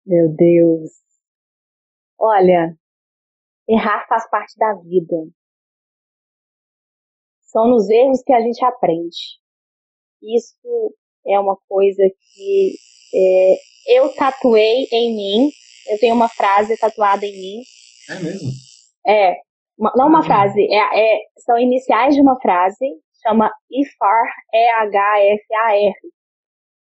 [0.05, 0.91] Meu Deus.
[2.19, 2.75] Olha,
[3.67, 5.15] errar faz parte da vida.
[7.43, 9.39] São nos erros que a gente aprende.
[10.21, 12.75] Isso é uma coisa que
[13.13, 15.51] é, eu tatuei em mim.
[15.89, 17.61] Eu tenho uma frase tatuada em mim.
[18.09, 18.49] É mesmo?
[19.07, 19.35] É,
[19.77, 22.85] uma- não uma frase, é, é- são iniciais de uma frase,
[23.25, 25.93] chama IFAR, E-H-F-A-R.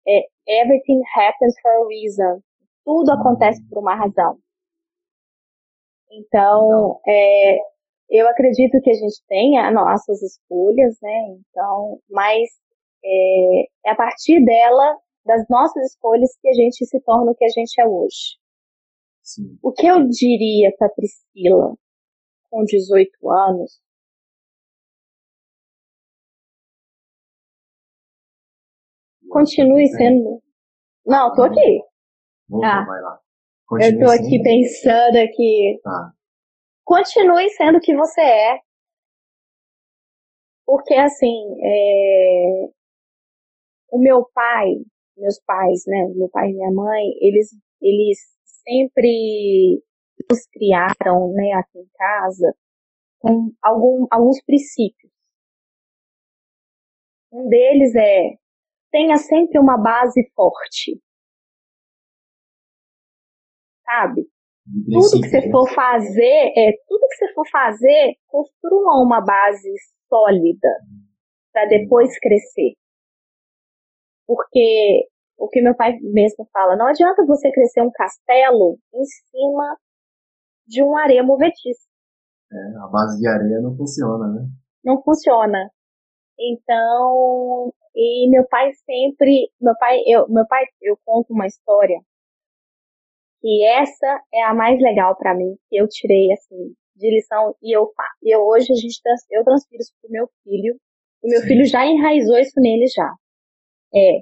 [0.06, 0.26] É,
[0.62, 2.40] Everything happens for a reason.
[2.84, 4.38] Tudo acontece por uma razão.
[6.10, 7.58] Então, é,
[8.10, 11.36] eu acredito que a gente tenha nossas escolhas, né?
[11.50, 12.48] Então, mas
[13.04, 17.44] é, é a partir dela, das nossas escolhas, que a gente se torna o que
[17.44, 18.38] a gente é hoje.
[19.28, 19.58] Sim.
[19.62, 21.76] O que eu diria para Priscila
[22.50, 23.80] com 18 anos?
[29.28, 30.40] Continue sendo.
[31.06, 31.82] Não, tô aqui.
[32.48, 32.84] Vou, Ah.
[32.84, 33.20] vai lá.
[33.72, 35.80] Eu tô sendo- aqui pensando aqui.
[35.82, 36.12] Tá.
[36.84, 38.60] Continue sendo o que você é.
[40.64, 42.68] Porque assim, é,
[43.90, 44.66] o meu pai,
[45.16, 46.08] meus pais, né?
[46.14, 48.18] Meu pai e minha mãe, eles, eles
[48.68, 49.82] sempre
[50.30, 52.54] nos criaram, né, aqui em casa,
[53.18, 55.10] com algum, alguns princípios.
[57.32, 58.36] Um deles é
[58.90, 61.00] tenha sempre uma base forte.
[63.84, 64.26] Sabe?
[64.90, 69.72] Tudo que você for fazer, é, tudo que você for fazer, construa uma base
[70.08, 70.68] sólida
[71.52, 72.74] para depois crescer.
[74.26, 79.76] Porque o que meu pai mesmo fala, não adianta você crescer um castelo em cima
[80.66, 81.88] de uma areia movediça.
[82.52, 84.48] É, a base de areia não funciona, né?
[84.84, 85.70] Não funciona.
[86.38, 92.00] Então, e meu pai sempre, meu pai, eu, meu pai, eu conto uma história
[93.40, 97.76] que essa é a mais legal para mim, que eu tirei assim de lição e
[97.76, 100.76] eu e eu hoje a gente eu transfiro isso pro meu filho.
[101.22, 101.46] O meu Sim.
[101.46, 103.14] filho já enraizou isso nele já.
[103.94, 104.20] É,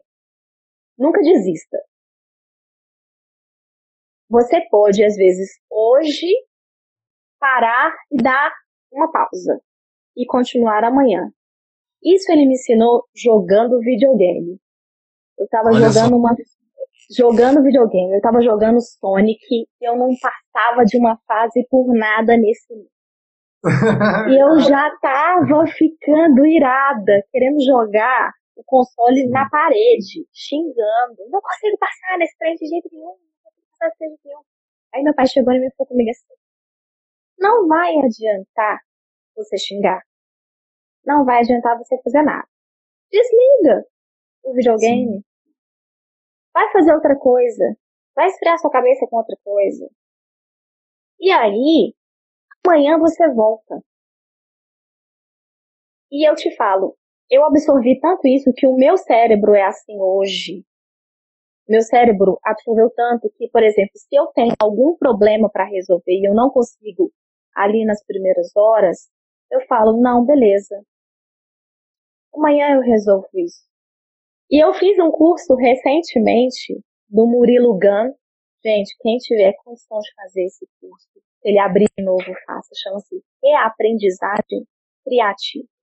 [0.98, 1.78] nunca desista.
[4.28, 6.26] Você pode às vezes hoje
[7.38, 8.52] parar e dar
[8.92, 9.60] uma pausa
[10.16, 11.30] e continuar amanhã.
[12.02, 14.58] Isso ele me ensinou jogando videogame.
[15.38, 16.00] Eu tava Olha só.
[16.00, 16.34] jogando uma
[17.14, 22.36] jogando videogame, eu tava jogando Sonic e eu não passava de uma fase por nada
[22.36, 22.74] nesse
[24.28, 31.28] e eu já tava ficando irada, querendo jogar o console na parede, xingando.
[31.28, 34.42] Não consigo passar nesse trem de jeito nenhum, não consigo passar desse jeito nenhum.
[34.94, 36.34] Aí meu pai chegou e me falou comigo assim:
[37.38, 38.80] Não vai adiantar
[39.36, 40.02] você xingar.
[41.04, 42.48] Não vai adiantar você fazer nada.
[43.10, 43.86] Desliga
[44.42, 45.24] o videogame.
[46.52, 47.76] Vai fazer outra coisa.
[48.14, 49.88] Vai esfriar sua cabeça com outra coisa.
[51.20, 51.94] E aí,
[52.64, 53.82] amanhã você volta.
[56.10, 56.96] E eu te falo,
[57.30, 60.64] eu absorvi tanto isso que o meu cérebro é assim hoje.
[61.68, 66.28] Meu cérebro absorveu tanto que, por exemplo, se eu tenho algum problema para resolver e
[66.28, 67.12] eu não consigo
[67.54, 69.08] ali nas primeiras horas,
[69.50, 70.80] eu falo, não, beleza.
[72.32, 73.64] Amanhã eu resolvo isso.
[74.50, 78.14] E eu fiz um curso recentemente do Murilo Gun.
[78.64, 82.70] Gente, quem tiver condição de fazer esse curso, se ele abrir de novo, faça.
[82.80, 84.66] Chama-se Reaprendizagem
[85.04, 85.75] Criativa.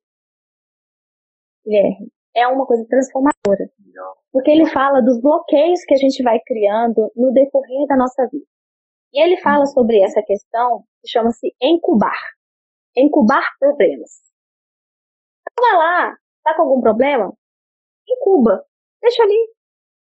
[1.65, 3.69] Guilherme, é uma coisa transformadora.
[4.31, 8.45] Porque ele fala dos bloqueios que a gente vai criando no decorrer da nossa vida.
[9.13, 12.17] E ele fala sobre essa questão que chama-se encubar.
[12.97, 14.09] Encubar problemas.
[15.51, 17.31] Então vai lá, tá com algum problema?
[18.09, 18.65] Incuba.
[19.01, 19.53] Deixa ali.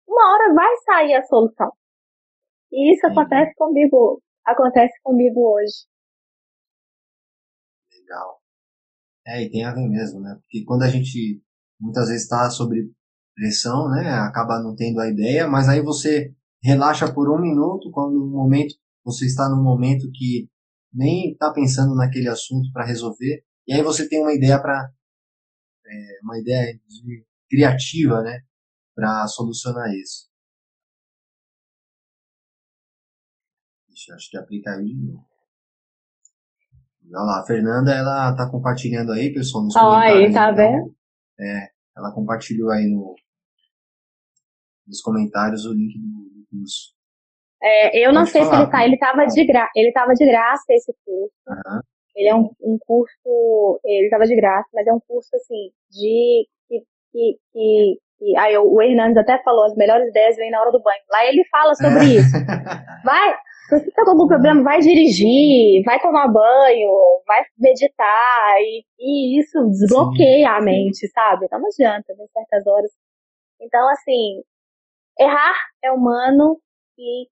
[0.08, 1.72] Uma hora vai sair a solução.
[2.72, 5.86] E isso acontece comigo, acontece comigo hoje.
[7.92, 8.40] Legal.
[9.26, 10.36] É, e tem a ver mesmo, né?
[10.40, 11.42] Porque quando a gente
[11.80, 12.74] muitas vezes está sob
[13.34, 14.10] pressão, né?
[14.10, 18.74] Acaba não tendo a ideia, mas aí você relaxa por um minuto, quando no momento
[19.04, 20.48] você está num momento que
[20.92, 24.90] nem está pensando naquele assunto para resolver, e aí você tem uma ideia para
[25.86, 26.80] é, uma ideia
[27.48, 28.40] criativa, né,
[28.94, 30.26] para solucionar isso.
[33.88, 35.26] Deixa, acho que aplica aí de novo.
[37.08, 40.28] Olha lá, a Fernanda, ela tá compartilhando aí, pessoal, nos comentários.
[40.28, 40.95] Oi, tá então, vendo?
[41.38, 43.14] É, ela compartilhou aí no,
[44.86, 46.94] nos comentários o link do, do curso.
[47.62, 50.12] É, eu Pode não sei falar, se ele tá, ele tava de gra, ele tava
[50.12, 51.34] de graça esse curso.
[51.48, 51.80] Uhum.
[52.14, 56.46] Ele é um, um curso, ele tava de graça, mas é um curso assim de
[56.68, 56.80] que
[57.12, 60.82] que, que, que aí o Hernandes até falou, as melhores ideias vêm na hora do
[60.82, 61.02] banho.
[61.10, 62.18] Lá ele fala sobre é.
[62.18, 62.32] isso.
[63.04, 63.36] Vai,
[63.68, 66.90] se você tá com algum problema, vai dirigir, vai tomar banho,
[67.26, 70.54] vai meditar, e, e isso desbloqueia Sim.
[70.54, 71.46] a mente, sabe?
[71.46, 72.90] Então não adianta, em certas horas.
[73.60, 74.42] Então, assim,
[75.18, 76.60] errar é humano
[76.96, 77.26] e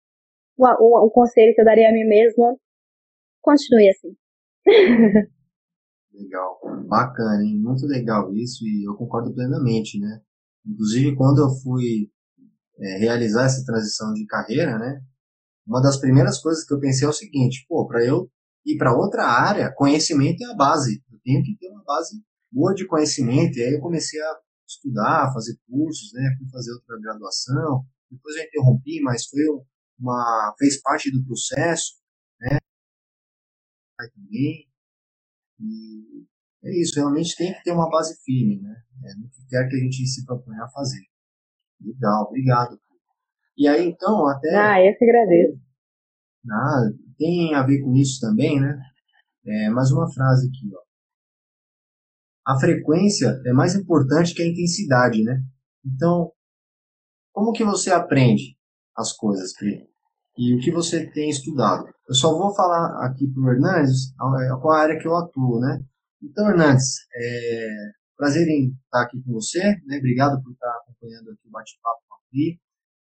[0.57, 2.55] o, o, o conselho que eu daria a mim mesma,
[3.41, 4.15] continue assim.
[6.13, 7.59] legal, bacana, hein?
[7.59, 10.21] Muito legal isso e eu concordo plenamente, né?
[10.65, 12.09] Inclusive, quando eu fui
[12.79, 15.01] é, realizar essa transição de carreira, né?
[15.65, 18.29] Uma das primeiras coisas que eu pensei é o seguinte, pô, para eu
[18.65, 21.03] ir para outra área, conhecimento é a base.
[21.11, 22.21] Eu tenho que ter uma base
[22.51, 23.57] boa de conhecimento.
[23.57, 26.35] E aí eu comecei a estudar, fazer cursos, né?
[26.37, 27.85] Fui fazer outra graduação.
[28.09, 29.41] Depois eu interrompi, mas foi
[29.99, 31.95] uma fez parte do processo,
[32.39, 32.57] né?
[34.13, 34.69] Também.
[35.59, 36.25] E
[36.63, 38.83] é isso, realmente tem que ter uma base firme, né?
[39.05, 41.01] É, no que quer que a gente se proponha a fazer.
[41.81, 42.79] Legal, obrigado.
[43.57, 44.55] E aí, então, até.
[44.55, 45.59] Ah, eu que agradeço.
[46.51, 46.81] Ah,
[47.17, 48.79] tem a ver com isso também, né?
[49.45, 50.81] É, mais uma frase aqui, ó.
[52.45, 55.41] A frequência é mais importante que a intensidade, né?
[55.85, 56.31] Então,
[57.31, 58.57] como que você aprende
[58.97, 59.87] as coisas, Pri?
[60.37, 61.85] E o que você tem estudado?
[62.07, 65.79] Eu só vou falar aqui para o Hernandes qual a área que eu atuo, né?
[66.21, 67.67] Então, Hernandes, é
[68.17, 69.97] prazer em estar aqui com você, né?
[69.97, 72.59] Obrigado por estar acompanhando aqui o bate-papo com a Pri.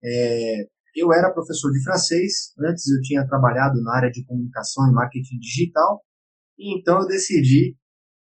[0.06, 0.66] É,
[0.96, 5.40] eu era professor de francês, antes eu tinha trabalhado na área de comunicação e marketing
[5.40, 6.02] digital,
[6.58, 7.76] e então eu decidi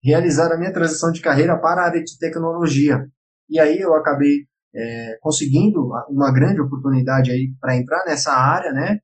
[0.02, 3.06] realizar a minha transição de carreira para a área de tecnologia.
[3.48, 8.98] E aí eu acabei é, conseguindo uma grande oportunidade aí para entrar nessa área, né?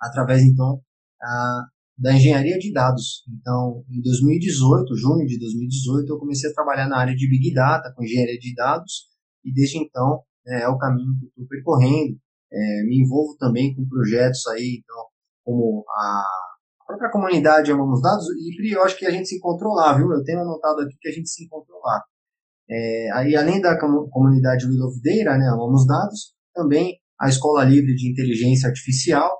[0.00, 0.80] Através então
[1.20, 1.64] a,
[1.98, 3.24] da engenharia de dados.
[3.28, 7.92] Então, em 2018, junho de 2018, eu comecei a trabalhar na área de big data
[7.94, 9.08] com engenharia de dados
[9.44, 12.16] e desde então é, é o caminho que estou percorrendo.
[12.52, 15.04] É, me envolvo também com projetos aí, então,
[15.44, 16.22] como a
[16.86, 20.12] própria comunidade Amamos Dados, e Pri, eu acho que a gente se encontrou lá, viu?
[20.12, 22.02] Eu tenho anotado aqui que a gente se encontrou lá.
[22.70, 28.10] É, aí, além da comunidade Will of né, Amamos Dados, também a Escola Livre de
[28.10, 29.30] Inteligência Artificial,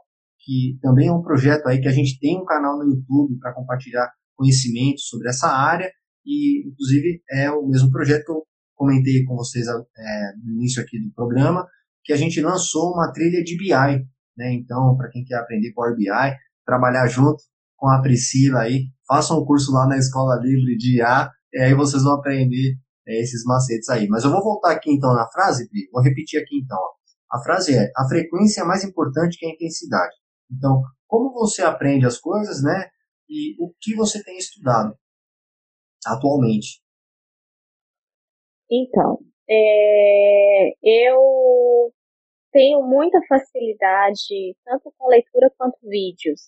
[0.41, 3.55] que também é um projeto aí que a gente tem um canal no YouTube para
[3.55, 5.91] compartilhar conhecimentos sobre essa área,
[6.25, 8.43] e inclusive é o mesmo projeto que eu
[8.83, 9.73] comentei com vocês é,
[10.43, 11.65] no início aqui do programa,
[12.03, 13.71] que a gente lançou uma trilha de BI,
[14.37, 14.53] né?
[14.55, 16.09] Então, para quem quer aprender Power BI,
[16.67, 17.41] trabalhar junto
[17.77, 21.75] com a Priscila aí, façam um curso lá na Escola Livre de IA, e aí
[21.75, 22.75] vocês vão aprender
[23.07, 24.09] é, esses macetes aí.
[24.09, 26.77] Mas eu vou voltar aqui então na frase, Pri, vou repetir aqui então.
[26.77, 27.37] Ó.
[27.39, 30.15] A frase é: a frequência é mais importante que a intensidade.
[30.51, 32.89] Então, como você aprende as coisas, né?
[33.29, 34.93] E o que você tem estudado
[36.05, 36.82] atualmente?
[38.73, 39.19] Então,
[39.51, 41.93] é, eu
[42.51, 46.41] tenho muita facilidade tanto com leitura quanto vídeos.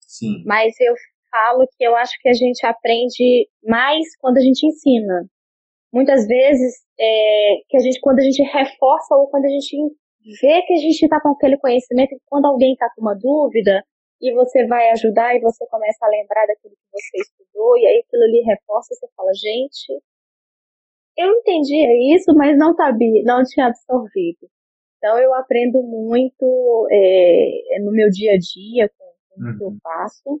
[0.00, 0.44] Sim.
[0.46, 0.94] Mas eu
[1.28, 5.26] falo que eu acho que a gente aprende mais quando a gente ensina.
[5.92, 9.76] Muitas vezes, é, que a gente, quando a gente reforça ou quando a gente
[10.40, 13.82] vê que a gente está com aquele conhecimento, quando alguém está com uma dúvida
[14.20, 18.04] e você vai ajudar e você começa a lembrar daquilo que você estudou e aí
[18.06, 20.02] aquilo ali reforça e você fala, gente,
[21.16, 24.48] eu entendia isso, mas não sabia, não tinha absorvido.
[24.98, 29.68] Então eu aprendo muito é, no meu dia a dia com, com o que eu
[29.68, 29.78] uhum.
[29.82, 30.40] faço.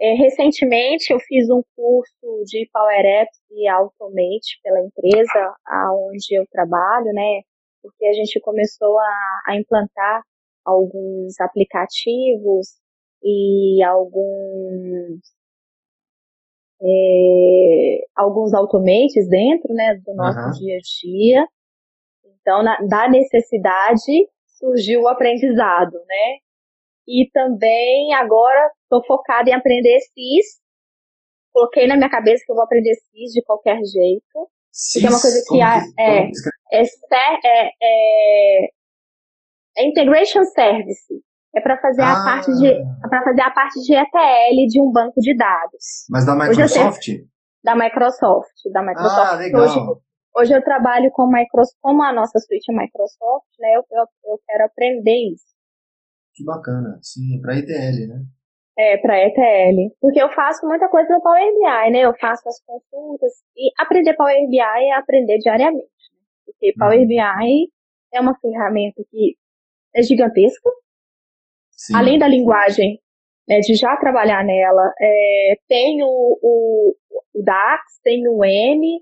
[0.00, 6.46] É, recentemente eu fiz um curso de Power Apps e Automate pela empresa aonde eu
[6.50, 7.42] trabalho, né?
[7.82, 10.22] Porque a gente começou a, a implantar
[10.64, 12.78] alguns aplicativos
[13.22, 15.20] e alguns
[16.80, 20.50] é, alguns automates dentro, né, do nosso uhum.
[20.52, 21.46] dia a dia.
[22.40, 26.38] Então, na, da necessidade surgiu o aprendizado, né?
[27.06, 30.60] E também agora estou focada em aprender CIS.
[31.52, 34.50] Coloquei na minha cabeça que eu vou aprender CIS de qualquer jeito.
[34.70, 36.30] CIS, é uma coisa que é, é,
[36.72, 38.68] é, é,
[39.78, 41.22] é Integration Service.
[41.58, 42.12] É para fazer ah.
[42.12, 46.06] a parte de é para fazer a parte de ETL de um banco de dados.
[46.08, 47.02] Mas da Microsoft?
[47.02, 47.26] Sei,
[47.64, 49.32] da Microsoft, da Microsoft.
[49.32, 49.62] Ah, legal.
[49.62, 49.80] Hoje,
[50.38, 53.74] hoje eu trabalho com Microsoft, como a nossa suíte é Microsoft, né?
[53.74, 55.46] Eu, eu, eu quero aprender isso.
[56.32, 57.00] Que bacana.
[57.02, 58.22] Sim, é para ETL, né?
[58.78, 59.92] É, para ETL.
[60.00, 62.06] Porque eu faço muita coisa no Power BI, né?
[62.06, 63.32] Eu faço as consultas.
[63.56, 65.82] E aprender Power BI é aprender diariamente.
[65.82, 66.20] Né?
[66.46, 67.08] Porque Power uhum.
[67.08, 67.72] BI
[68.14, 69.34] é uma ferramenta que
[69.96, 70.70] é gigantesca.
[71.78, 71.94] Sim.
[71.94, 73.00] Além da linguagem,
[73.48, 76.94] né, de já trabalhar nela, é, tem o, o,
[77.34, 79.00] o DAX, tem o M,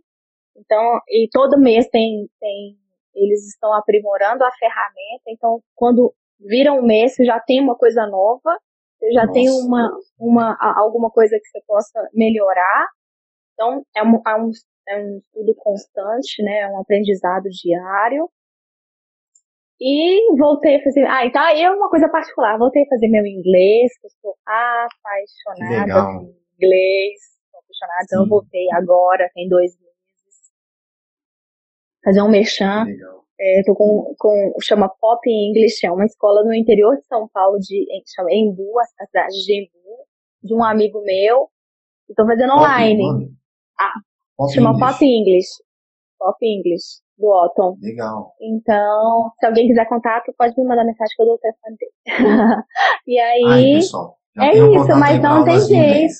[0.54, 2.76] então, e todo mês tem, tem,
[3.14, 8.06] eles estão aprimorando a ferramenta, então, quando vira um mês, você já tem uma coisa
[8.06, 8.58] nova,
[8.98, 9.32] você já Nossa.
[9.32, 12.88] tem uma, uma, alguma coisa que você possa melhorar.
[13.54, 14.50] Então, é um, é um,
[14.88, 16.60] é um estudo constante, né?
[16.60, 18.30] É um aprendizado diário.
[19.80, 21.04] E voltei a fazer.
[21.04, 22.58] Ah, então aí é uma coisa particular.
[22.58, 27.20] Voltei a fazer meu inglês, que eu sou apaixonada por inglês.
[27.50, 28.04] Sou apaixonada.
[28.04, 29.94] Então eu voltei agora, tem dois meses.
[32.02, 32.84] Fazer um merchan.
[32.84, 33.16] Legal.
[33.38, 37.58] É, tô com, com, chama Pop English, é uma escola no interior de São Paulo,
[37.58, 40.06] de, chama Embu, a cidade de Embu,
[40.42, 41.50] de um amigo meu.
[42.08, 43.30] Estou fazendo online.
[43.78, 43.92] Ah,
[44.38, 44.80] Pop chama English.
[44.80, 45.52] Pop English.
[46.18, 47.76] Pop English, do Otton.
[47.80, 48.32] Legal.
[48.40, 52.62] Então, se alguém quiser contato, pode me mandar mensagem que eu dou o telefone dele.
[53.06, 53.44] e aí.
[53.46, 56.14] Ai, pessoal, é isso, mas não tem jeito.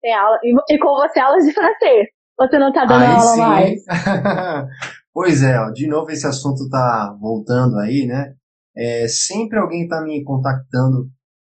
[0.00, 0.38] Tem aula.
[0.42, 2.08] E, e com você, aulas de francês.
[2.38, 3.40] Você não tá dando aí aula sim.
[3.40, 3.80] mais.
[5.14, 8.34] Pois é, ó, de novo esse assunto tá voltando aí, né?
[8.76, 11.08] É, sempre alguém tá me contactando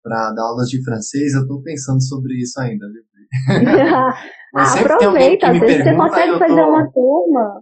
[0.03, 3.01] para dar aulas de francês, eu tô pensando sobre isso ainda, viu?
[4.53, 7.61] Mas Aproveita, me pergunta, você consegue fazer tô, uma turma.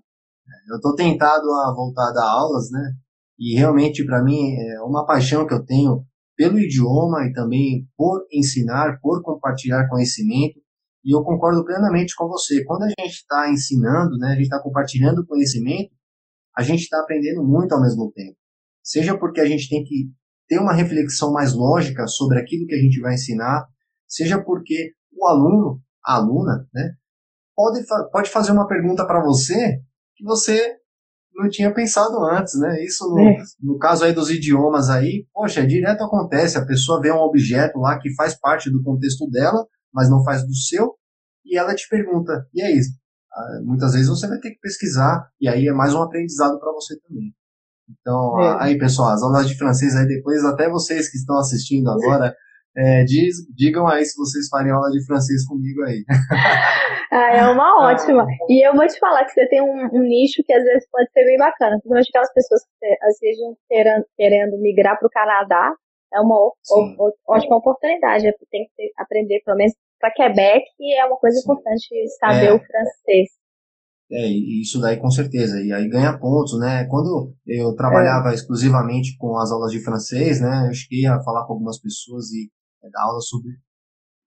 [0.69, 2.93] Eu tô tentado a voltar a dar aulas, né?
[3.39, 8.25] E realmente para mim é uma paixão que eu tenho pelo idioma e também por
[8.31, 10.59] ensinar, por compartilhar conhecimento.
[11.03, 12.63] E eu concordo plenamente com você.
[12.63, 15.91] Quando a gente está ensinando, né, a gente está compartilhando conhecimento,
[16.55, 18.37] a gente está aprendendo muito ao mesmo tempo.
[18.81, 20.11] Seja porque a gente tem que
[20.47, 23.65] ter uma reflexão mais lógica sobre aquilo que a gente vai ensinar,
[24.07, 26.95] seja porque o aluno, a aluna, né,
[27.55, 27.81] pode,
[28.11, 29.81] pode fazer uma pergunta para você
[30.23, 30.77] que você
[31.35, 32.83] não tinha pensado antes, né?
[32.83, 33.37] Isso no, é.
[33.61, 37.99] no, caso aí dos idiomas aí, poxa, direto acontece, a pessoa vê um objeto lá
[37.99, 40.95] que faz parte do contexto dela, mas não faz do seu,
[41.45, 42.79] e ela te pergunta, e aí?
[43.33, 46.71] Ah, muitas vezes você vai ter que pesquisar, e aí é mais um aprendizado para
[46.71, 47.33] você também.
[47.89, 48.63] Então, é.
[48.63, 52.33] aí pessoal, as aulas de francês aí depois, até vocês que estão assistindo agora,
[52.75, 56.03] é, diz, digam aí se vocês farem aula de francês comigo aí.
[57.13, 58.25] Ah, é uma ótima.
[58.49, 61.11] E eu vou te falar que você tem um, um nicho que às vezes pode
[61.11, 61.77] ser bem bacana.
[61.77, 65.75] Principalmente aquelas pessoas que estejam querendo, querendo migrar para o Canadá,
[66.11, 66.35] é uma
[67.27, 68.33] ótima oportunidade.
[68.49, 70.65] Tem que aprender, pelo menos para Quebec,
[70.97, 71.43] é uma coisa Sim.
[71.43, 71.87] importante
[72.19, 73.29] saber é, o francês.
[74.11, 75.61] É, isso daí com certeza.
[75.61, 76.85] E aí ganha pontos, né?
[76.89, 78.33] Quando eu trabalhava é.
[78.33, 80.67] exclusivamente com as aulas de francês, né?
[80.67, 82.49] Eu cheguei a falar com algumas pessoas e
[82.83, 83.51] é, dar aula sobre,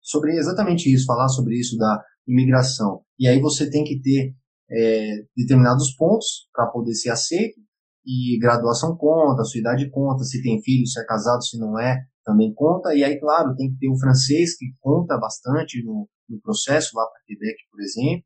[0.00, 3.02] sobre exatamente isso, falar sobre isso da imigração.
[3.18, 4.34] E aí você tem que ter
[4.70, 7.60] é, determinados pontos para poder ser aceito
[8.04, 12.04] e graduação conta, sua idade conta, se tem filho, se é casado, se não é,
[12.24, 12.94] também conta.
[12.94, 17.04] E aí, claro, tem que ter o francês que conta bastante no, no processo lá
[17.06, 18.24] para Quebec, por exemplo.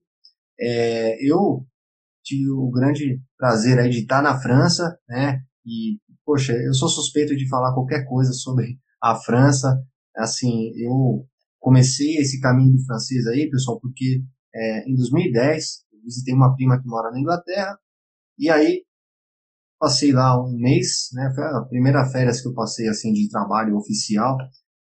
[0.59, 1.66] É, eu
[2.24, 5.40] tive o grande prazer aí de estar na França, né?
[5.64, 9.80] E poxa, eu sou suspeito de falar qualquer coisa sobre a França.
[10.16, 11.26] Assim, eu
[11.66, 14.22] comecei esse caminho do francês aí, pessoal, porque
[14.54, 17.76] é, em 2010 eu visitei uma prima que mora na Inglaterra
[18.38, 18.84] e aí
[19.76, 21.32] passei lá um mês, né?
[21.34, 24.38] Foi a primeira férias que eu passei assim de trabalho oficial.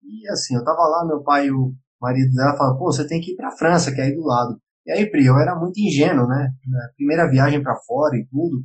[0.02, 3.22] E assim, eu tava lá, meu pai e o marido dela falaram, pô, você tem
[3.22, 4.60] que ir pra França, que é aí do lado.
[4.84, 6.52] E aí, Pri, eu era muito ingênuo, né?
[6.94, 8.62] Primeira viagem para fora e tudo,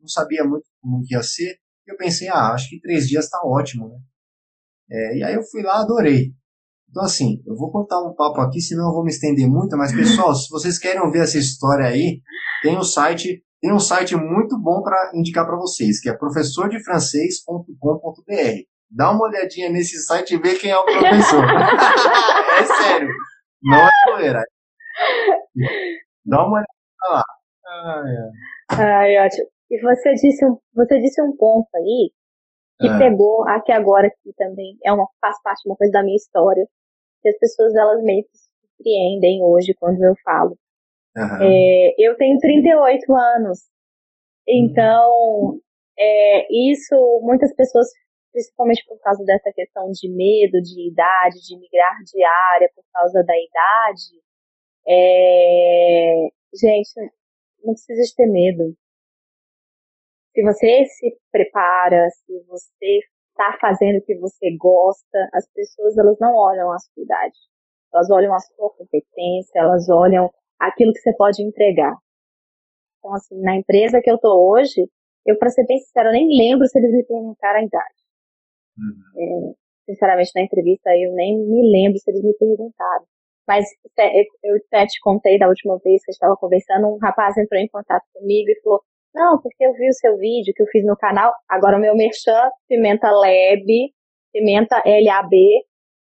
[0.00, 1.58] não sabia muito como que ia ser.
[1.86, 3.98] E eu pensei, ah, acho que três dias tá ótimo, né?
[4.90, 6.34] É, e aí eu fui lá, adorei.
[6.90, 9.94] Então, assim, eu vou contar um papo aqui, senão eu vou me estender muito, mas,
[9.94, 12.20] pessoal, se vocês querem ouvir essa história aí,
[12.62, 18.64] tem um site, tem um site muito bom para indicar para vocês, que é professordefrancês.com.br.
[18.90, 21.44] Dá uma olhadinha nesse site e vê quem é o professor.
[22.58, 23.14] é sério.
[23.62, 24.42] Não é zoeira.
[26.26, 26.66] Dá uma olhada
[27.12, 27.22] lá.
[27.68, 28.16] Ai,
[28.72, 28.92] ai.
[28.92, 29.46] ai, ótimo.
[29.70, 32.10] E você disse, um, você disse um ponto aí
[32.80, 32.98] que é.
[32.98, 34.76] pegou aqui agora aqui também.
[34.84, 36.66] É uma, faz parte de uma coisa da minha história.
[37.22, 38.48] Que as pessoas elas meio que se
[38.78, 40.56] surpreendem hoje quando eu falo.
[41.16, 41.42] Uhum.
[41.42, 43.58] É, eu tenho 38 anos.
[44.46, 45.60] Então,
[45.98, 47.88] é, isso muitas pessoas,
[48.32, 53.22] principalmente por causa dessa questão de medo, de idade, de migrar de área por causa
[53.22, 54.22] da idade,
[54.88, 56.90] é, gente,
[57.62, 58.74] não precisa de ter medo.
[60.32, 63.00] Se você se prepara, se você
[63.40, 67.36] está fazendo o que você gosta, as pessoas elas não olham a sua idade.
[67.92, 71.96] Elas olham a sua competência, elas olham aquilo que você pode entregar.
[72.98, 74.86] Então, assim, na empresa que eu tô hoje,
[75.26, 77.94] eu, para ser bem sincero, nem lembro se eles me perguntaram a idade.
[78.78, 79.50] Uhum.
[79.50, 79.54] É,
[79.86, 83.04] sinceramente, na entrevista, eu nem me lembro se eles me perguntaram.
[83.48, 83.64] Mas
[84.44, 87.60] eu até te contei da última vez que a gente estava conversando, um rapaz entrou
[87.60, 88.80] em contato comigo e falou,
[89.14, 91.94] não, porque eu vi o seu vídeo que eu fiz no canal, agora o meu
[91.96, 93.66] merchan, Pimenta Lab,
[94.32, 95.32] Pimenta LAB,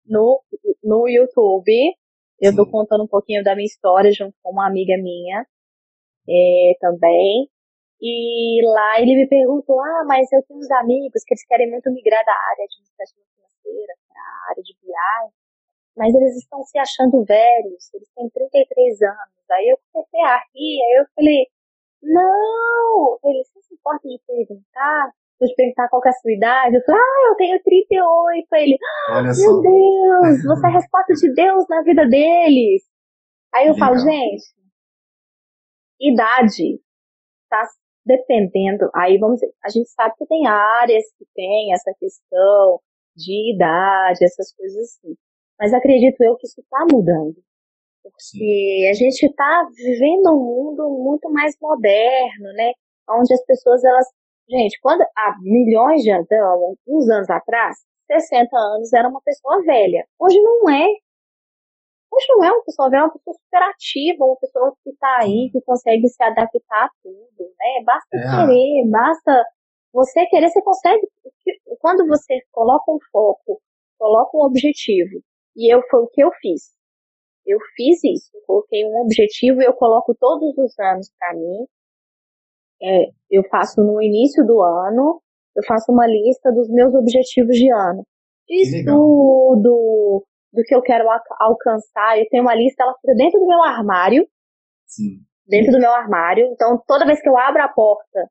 [0.05, 0.41] no,
[0.83, 1.95] no YouTube.
[2.39, 5.45] Eu estou contando um pouquinho da minha história junto com uma amiga minha
[6.29, 7.49] é, também.
[8.01, 11.89] E lá ele me perguntou, ah, mas eu tenho uns amigos que eles querem muito
[11.91, 15.43] migrar da área administrativa financeira para a área de BI
[15.95, 19.45] mas eles estão se achando velhos, eles têm 33 anos.
[19.51, 21.47] Aí eu comecei a rir, aí eu falei,
[22.03, 25.11] não, ele você se importa de perguntar?
[25.41, 28.47] Te perguntar qual é a sua idade, eu falei, ah, eu tenho 38.
[28.53, 28.77] Aí ele,
[29.09, 29.61] ah, meu só.
[29.61, 32.83] Deus, você é a resposta de Deus na vida deles.
[33.53, 33.89] Aí eu Legal.
[33.89, 34.45] falo, gente,
[35.99, 36.79] idade
[37.43, 37.67] está
[38.05, 38.89] dependendo.
[38.95, 42.79] Aí vamos dizer, a gente sabe que tem áreas que tem essa questão
[43.15, 45.15] de idade, essas coisas assim.
[45.59, 47.35] Mas acredito eu que isso está mudando.
[48.03, 52.73] Porque a gente está vivendo um mundo muito mais moderno, né?
[53.09, 54.07] Onde as pessoas, elas.
[54.49, 56.27] Gente, quando há milhões de anos,
[56.85, 57.77] uns anos atrás,
[58.07, 60.05] 60 anos era uma pessoa velha.
[60.19, 60.85] Hoje não é.
[62.11, 65.17] Hoje não é uma pessoa velha, é uma pessoa super ativa, uma pessoa que está
[65.21, 67.83] aí, que consegue se adaptar a tudo, né?
[67.85, 68.45] Basta é.
[68.45, 69.45] querer, basta
[69.93, 71.07] você querer, você consegue.
[71.79, 73.61] Quando você coloca um foco,
[73.97, 75.21] coloca um objetivo
[75.55, 76.73] e eu foi o que eu fiz.
[77.45, 81.65] Eu fiz isso, eu coloquei um objetivo e eu coloco todos os anos para mim.
[82.81, 85.21] É, eu faço no início do ano,
[85.55, 88.03] eu faço uma lista dos meus objetivos de ano.
[88.47, 91.05] De estudo, do que eu quero
[91.39, 92.19] alcançar.
[92.19, 94.27] Eu tenho uma lista, ela fica dentro do meu armário.
[94.85, 95.19] Sim.
[95.47, 96.45] Dentro do meu armário.
[96.51, 98.29] Então, toda vez que eu abro a porta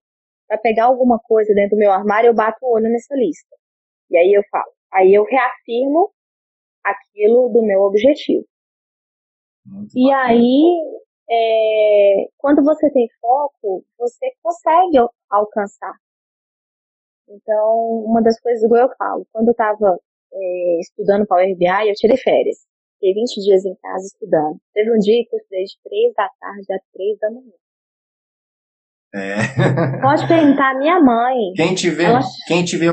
[0.48, 3.56] para pegar alguma coisa dentro do meu armário, eu bato o olho nessa lista.
[4.10, 4.72] E aí eu falo.
[4.92, 6.10] Aí eu reafirmo
[6.84, 8.44] aquilo do meu objetivo.
[9.64, 10.28] Muito e bacana.
[10.28, 10.80] aí,
[11.30, 14.98] é, quando você tem foco, você consegue
[15.30, 15.94] alcançar.
[17.28, 19.98] Então, uma das coisas que eu falo, quando eu estava
[20.32, 22.58] é, estudando Power BI, eu tirei férias.
[22.94, 24.58] Fiquei 20 dias em casa estudando.
[24.72, 27.52] Teve um dia que eu estudei de 3 da tarde a 3 da manhã.
[29.14, 29.36] É.
[30.00, 31.52] Pode perguntar à minha mãe.
[31.54, 32.20] Quem te vê, ela...
[32.46, 32.92] quem te vê,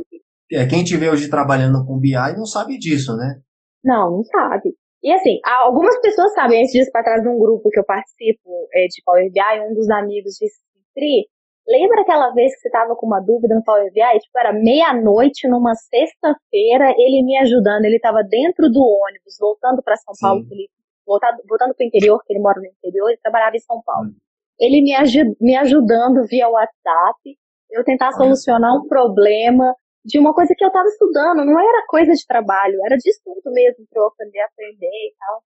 [0.52, 3.42] é, quem te vê hoje trabalhando com BI não sabe disso, né?
[3.84, 4.76] Não, não sabe.
[5.02, 8.50] E assim, algumas pessoas sabem, esses dias para trás de um grupo que eu participo
[8.74, 10.60] é, de Power BI, um dos amigos disse,
[10.94, 11.26] Pri,
[11.66, 14.20] lembra aquela vez que você estava com uma dúvida no Power BI?
[14.20, 19.96] Tipo, era meia-noite numa sexta-feira, ele me ajudando, ele estava dentro do ônibus, voltando para
[19.96, 20.26] São Sim.
[20.26, 20.70] Paulo, ele,
[21.06, 24.10] voltado, voltando para o interior, que ele mora no interior, ele trabalhava em São Paulo.
[24.10, 24.16] Hum.
[24.60, 24.92] Ele me,
[25.40, 27.38] me ajudando via WhatsApp,
[27.72, 29.74] eu tentar solucionar um problema,
[30.10, 33.52] de uma coisa que eu estava estudando, não era coisa de trabalho, era de estudo
[33.54, 35.44] mesmo, para eu aprender a aprender e tal.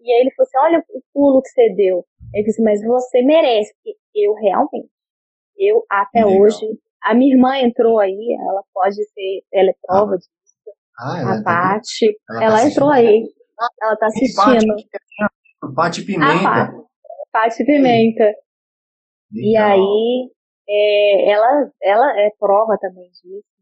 [0.00, 2.04] E aí ele falou assim, olha o pulo que você deu.
[2.34, 3.72] Ele disse, mas você merece.
[4.14, 4.90] E eu realmente,
[5.56, 6.40] eu até Legal.
[6.42, 6.66] hoje,
[7.02, 10.16] a minha irmã entrou aí, ela pode ser, ela é prova ah.
[10.18, 10.30] disso.
[11.00, 13.24] Ah, ela a Paty, ela, ela tá entrou aí.
[13.82, 14.74] Ela tá assistindo.
[15.74, 16.48] Pati Pimenta.
[16.48, 16.72] Ah,
[17.32, 18.34] Pati Pimenta.
[19.32, 19.50] Legal.
[19.50, 20.30] E aí,
[20.68, 23.57] é, ela, ela é prova também disso,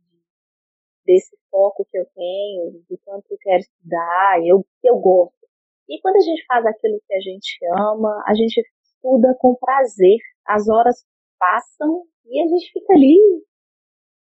[1.07, 5.35] desse foco que eu tenho, do quanto eu quero estudar, eu, que eu gosto.
[5.89, 10.19] E quando a gente faz aquilo que a gente ama, a gente estuda com prazer.
[10.45, 11.05] As horas
[11.39, 13.17] passam e a gente fica ali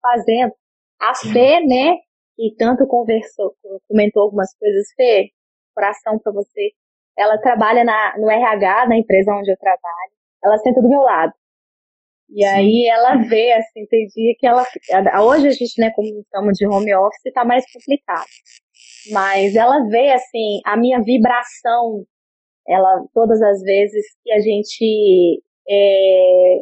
[0.00, 0.52] fazendo.
[1.00, 1.96] A Fê, né,
[2.36, 3.54] que tanto conversou,
[3.88, 5.30] comentou algumas coisas, Fê,
[5.74, 6.72] coração para você.
[7.16, 10.12] Ela trabalha na, no RH, na empresa onde eu trabalho.
[10.44, 11.32] Ela senta do meu lado.
[12.30, 14.64] E aí ela vê, assim, tem dia que ela.
[15.22, 18.26] Hoje a gente, né, como estamos de home office, tá mais complicado.
[19.10, 22.04] Mas ela vê, assim, a minha vibração,
[22.68, 26.58] ela, todas as vezes que a gente é,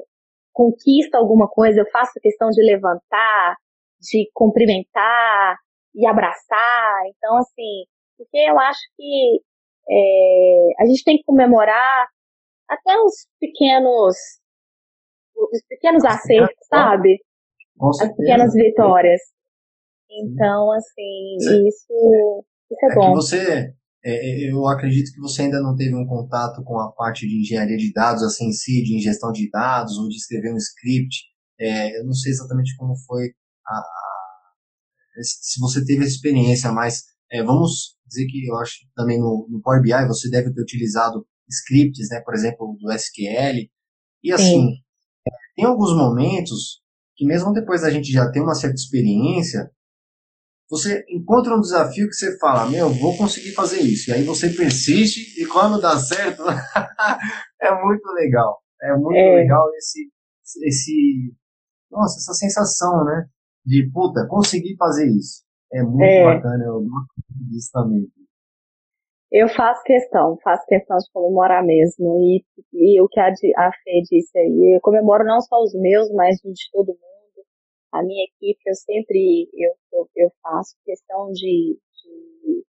[0.53, 3.57] conquista alguma coisa, eu faço questão de levantar,
[4.01, 5.57] de cumprimentar
[5.95, 7.03] e abraçar.
[7.09, 7.85] Então, assim,
[8.17, 9.41] porque eu acho que
[9.89, 12.07] é, a gente tem que comemorar
[12.69, 14.17] até os pequenos,
[15.37, 17.19] os pequenos acertos, sabe?
[17.81, 19.21] As pequenas vitórias.
[20.11, 22.45] Então, assim, isso, isso
[22.83, 23.15] é, é bom.
[23.15, 23.75] você,
[24.05, 27.41] é, é, eu acredito que você ainda não teve um contato com a parte de
[27.41, 31.25] engenharia de dados, assim, em si, de ingestão de dados, ou de escrever um script.
[31.59, 33.29] É, eu não sei exatamente como foi
[33.67, 33.83] a,
[35.23, 39.61] se você teve essa experiência, mas é, vamos dizer que eu acho também no, no
[39.63, 43.69] Power BI você deve ter utilizado scripts, né, por exemplo, do SQL.
[44.23, 44.77] E assim, é,
[45.55, 46.83] tem alguns momentos
[47.17, 49.71] que mesmo depois da gente já ter uma certa experiência,
[50.69, 54.11] você encontra um desafio que você fala, meu, vou conseguir fazer isso.
[54.11, 56.43] E aí você persiste e quando dá certo,
[57.63, 58.61] é muito legal.
[58.83, 59.37] É muito é.
[59.37, 60.11] legal esse,
[60.65, 61.35] esse,
[61.91, 63.29] nossa, essa sensação, né?
[63.67, 65.45] de puta, consegui fazer isso.
[65.73, 66.35] É muito é.
[66.35, 68.09] bacana, eu gosto disso também.
[69.37, 72.19] Eu faço questão, faço questão de comemorar mesmo.
[72.21, 76.11] E, e o que a, a Fê disse aí, eu comemoro não só os meus,
[76.13, 77.47] mas de todo mundo.
[77.93, 82.65] A minha equipe, eu sempre eu, eu, eu faço questão de, de,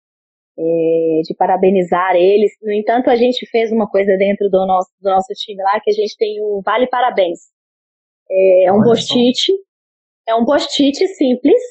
[0.57, 2.51] é, de, parabenizar eles.
[2.61, 5.91] No entanto, a gente fez uma coisa dentro do nosso, do nosso time lá, que
[5.91, 7.39] a gente tem o Vale Parabéns.
[8.29, 9.51] É, é um post-it
[10.27, 11.61] é um post-it simples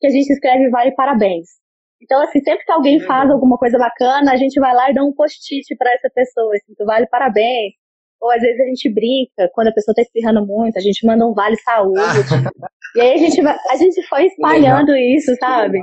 [0.00, 1.59] que a gente escreve vale parabéns.
[2.02, 5.04] Então, assim, sempre que alguém faz alguma coisa bacana, a gente vai lá e dá
[5.04, 7.74] um post-it para essa pessoa, assim, vale parabéns.
[8.20, 11.26] Ou às vezes a gente brinca, quando a pessoa tá espirrando muito, a gente manda
[11.26, 12.00] um vale saúde.
[12.96, 15.78] e aí a gente, vai, a gente foi espalhando isso, sabe?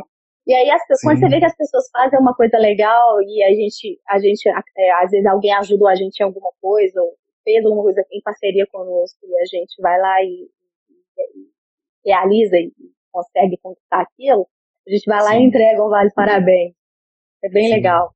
[0.47, 3.49] E aí, as, quando você vê que as pessoas fazem uma coisa legal e a
[3.49, 7.65] gente, a gente é, às vezes alguém ajudou a gente em alguma coisa, ou fez
[7.65, 10.47] alguma coisa em parceria conosco, e a gente vai lá e,
[11.35, 12.71] e realiza e
[13.11, 14.47] consegue conquistar aquilo,
[14.87, 15.25] a gente vai Sim.
[15.25, 16.73] lá e entrega um vale parabéns.
[17.43, 17.73] É bem Sim.
[17.75, 18.11] legal.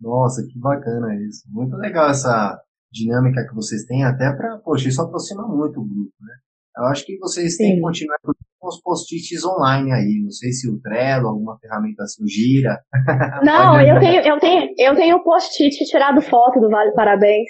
[0.00, 1.44] Nossa, que bacana isso.
[1.48, 6.12] Muito legal essa dinâmica que vocês têm, até para, poxa, isso aproxima muito o grupo,
[6.20, 6.34] né?
[6.76, 7.64] Eu acho que vocês Sim.
[7.64, 8.32] têm que continuar com
[8.68, 10.20] os post-its online aí.
[10.22, 12.80] Não sei se o Trello, alguma ferramenta assim, gira.
[13.44, 17.48] Não, eu tenho, eu tenho, eu tenho post-it tirado foto do Vale Parabéns.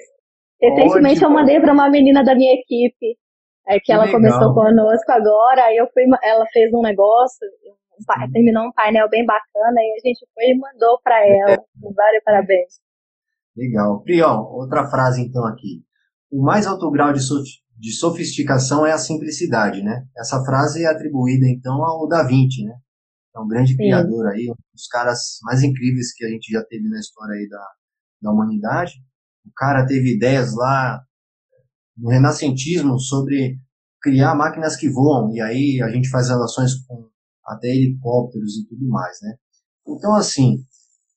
[0.61, 3.17] Recentemente eu mandei para uma menina da minha equipe.
[3.67, 4.21] É que, que ela legal.
[4.21, 7.47] começou conosco agora, aí eu fui, ela fez um negócio,
[7.99, 11.57] um, terminou um painel bem bacana, e a gente foi e mandou para ela.
[11.95, 12.81] Vários parabéns.
[13.57, 14.03] Legal.
[14.03, 15.85] Priol, outra frase então aqui.
[16.31, 17.21] O mais alto grau de,
[17.79, 20.07] de sofisticação é a simplicidade, né?
[20.17, 22.75] Essa frase é atribuída então ao Da Vinci, né?
[23.35, 23.77] É um grande Sim.
[23.79, 27.49] criador aí, um dos caras mais incríveis que a gente já teve na história aí
[27.49, 27.67] da,
[28.21, 28.93] da humanidade.
[29.45, 31.03] O cara teve ideias lá
[31.97, 33.59] no renascentismo sobre
[34.01, 37.09] criar máquinas que voam, e aí a gente faz relações com
[37.45, 39.37] até helicópteros e tudo mais, né?
[39.87, 40.65] Então, assim,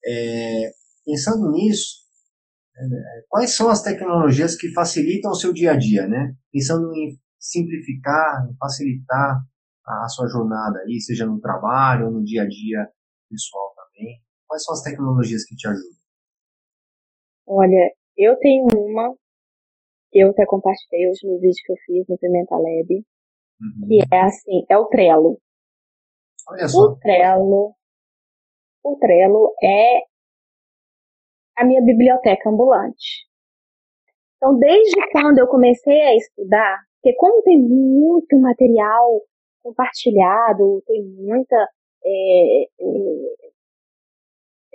[0.05, 0.71] é,
[1.05, 2.05] pensando nisso,
[2.77, 6.35] é, quais são as tecnologias que facilitam o seu dia a dia, né?
[6.51, 9.39] Pensando em simplificar, em facilitar
[9.85, 12.89] a, a sua jornada aí, seja no trabalho ou no dia a dia
[13.29, 14.21] pessoal também.
[14.47, 15.95] Quais são as tecnologias que te ajudam?
[17.47, 19.15] Olha, eu tenho uma
[20.15, 23.87] eu até compartilhei hoje no vídeo que eu fiz no Pimenta Lab, uhum.
[23.87, 25.37] que é assim, é o Trello.
[26.79, 27.75] O Trello,
[28.83, 30.01] o Trello é
[31.57, 33.25] a minha biblioteca ambulante.
[34.37, 39.21] Então, desde quando eu comecei a estudar, porque como tem muito material
[39.63, 41.55] compartilhado, tem muita
[42.05, 43.51] é, é,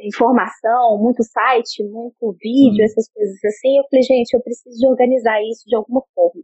[0.00, 3.78] informação, muito site, muito vídeo, essas coisas assim.
[3.78, 6.42] Eu falei, gente, eu preciso de organizar isso de alguma forma.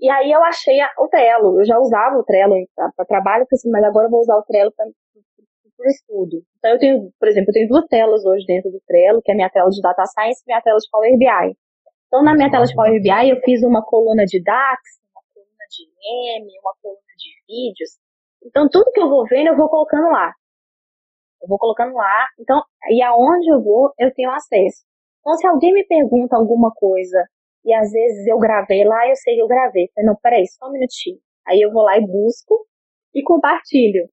[0.00, 1.60] E aí eu achei o Trello.
[1.60, 2.54] Eu já usava o Trello
[2.96, 6.42] para trabalho, mas agora eu vou usar o Trello para o estudo.
[6.58, 9.34] Então, eu tenho, por exemplo, eu tenho duas telas hoje dentro do Trello, que é
[9.34, 11.56] a minha tela de Data Science e minha tela de Power BI.
[12.06, 14.80] Então, na minha tela de Power BI, eu fiz uma coluna de DAX,
[15.12, 15.84] uma coluna de
[16.38, 17.90] M, uma coluna de vídeos.
[18.44, 20.32] Então, tudo que eu vou vendo, eu vou colocando lá.
[21.42, 22.26] Eu vou colocando lá.
[22.38, 24.84] Então, e aonde eu vou, eu tenho acesso.
[25.20, 27.22] Então, se alguém me pergunta alguma coisa,
[27.64, 29.88] e às vezes eu gravei lá, eu sei que eu gravei.
[29.94, 31.18] Falei, não, peraí, só um minutinho.
[31.46, 32.66] Aí eu vou lá e busco
[33.14, 34.08] e compartilho.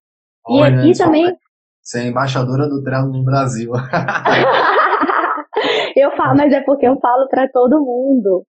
[0.45, 1.33] Olha, e aqui também.
[1.81, 3.71] Você é embaixadora do Trello no Brasil.
[5.95, 8.43] eu falo, mas é porque eu falo para todo mundo.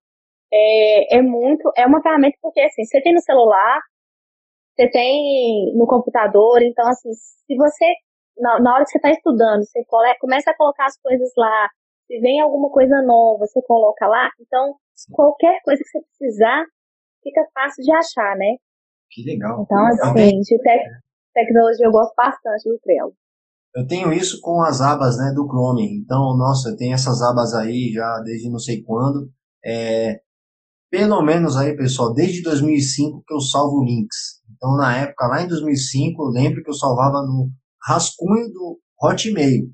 [0.51, 3.79] É, é muito, é uma ferramenta porque assim, você tem no celular,
[4.75, 7.93] você tem no computador, então assim, se você,
[8.37, 9.85] na, na hora que você está estudando, você
[10.19, 11.69] começa a colocar as coisas lá,
[12.07, 14.73] se vem alguma coisa nova, você coloca lá, então
[15.11, 16.63] qualquer coisa que você precisar,
[17.23, 18.55] fica fácil de achar, né?
[19.11, 19.63] Que legal.
[19.63, 20.57] Então, assim, de te
[21.33, 23.13] tecnologia eu gosto bastante do Trello.
[23.75, 25.99] Eu tenho isso com as abas né, do Chrome.
[25.99, 29.31] Então, nossa, eu tenho essas abas aí já desde não sei quando.
[29.63, 30.19] É,
[30.89, 34.41] pelo menos aí, pessoal, desde 2005 que eu salvo links.
[34.55, 37.49] Então, na época, lá em 2005, eu lembro que eu salvava no
[37.81, 39.71] rascunho do Hotmail.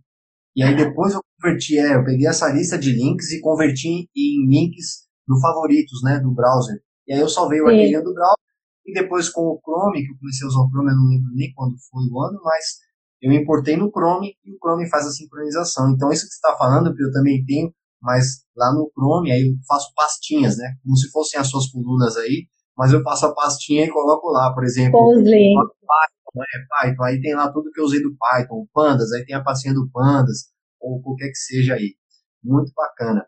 [0.56, 4.48] E aí depois eu converti, é, eu peguei essa lista de links e converti em
[4.48, 6.82] links do favoritos, né, do browser.
[7.08, 8.46] E aí eu salvei o arquivo do browser
[8.86, 11.32] e depois com o Chrome, que eu comecei a usar o Chrome, eu não lembro
[11.34, 12.66] nem quando foi o ano, mas
[13.22, 15.92] eu importei no Chrome e o Chrome faz a sincronização.
[15.92, 19.56] Então isso que você está falando, eu também tenho, mas lá no Chrome aí eu
[19.68, 22.48] faço pastinhas, né, como se fossem as suas colunas aí,
[22.78, 25.00] mas eu faço a pastinha e coloco lá, por exemplo,
[25.80, 29.36] Python, é, Python, aí tem lá tudo que eu usei do Python, Pandas, aí tem
[29.36, 30.50] a pastinha do Pandas,
[30.80, 31.96] ou qualquer que seja aí.
[32.44, 33.26] Muito bacana.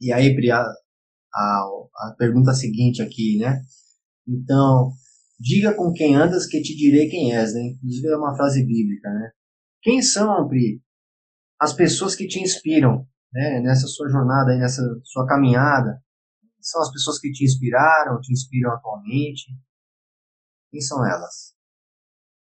[0.00, 0.50] E aí, Pri,
[1.36, 3.60] a, pergunta seguinte aqui, né?
[4.26, 4.90] Então,
[5.38, 7.60] diga com quem andas que te direi quem és, né?
[7.60, 9.30] Inclusive é uma frase bíblica, né?
[9.82, 10.82] Quem são, Pri,
[11.60, 13.60] as pessoas que te inspiram, né?
[13.60, 16.02] Nessa sua jornada, aí, nessa sua caminhada?
[16.60, 19.52] São as pessoas que te inspiraram, te inspiram atualmente?
[20.70, 21.54] Quem são elas?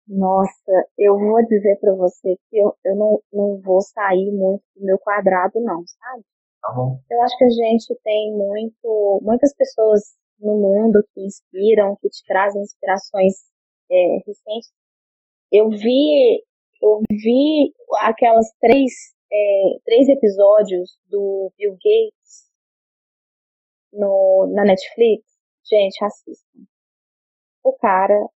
[0.08, 4.84] Nossa, eu vou dizer para você que eu, eu não, não vou sair muito do
[4.84, 6.24] meu quadrado, não, sabe?
[6.66, 6.98] Tá bom.
[7.08, 10.02] Eu acho que a gente tem muito, muitas pessoas
[10.40, 13.34] no mundo que inspiram, que te trazem inspirações
[13.88, 14.72] é, recentes.
[15.52, 16.42] Eu vi,
[16.82, 18.92] eu vi aquelas três,
[19.32, 22.50] é, três episódios do Bill Gates
[23.92, 25.24] no, na Netflix.
[25.64, 26.60] Gente, assistam.
[27.62, 28.28] O cara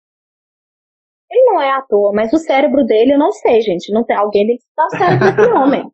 [1.32, 3.92] ele não é ator, mas o cérebro dele, eu não sei, gente.
[3.92, 5.92] Não tem, alguém tem que estudar o cérebro desse homem.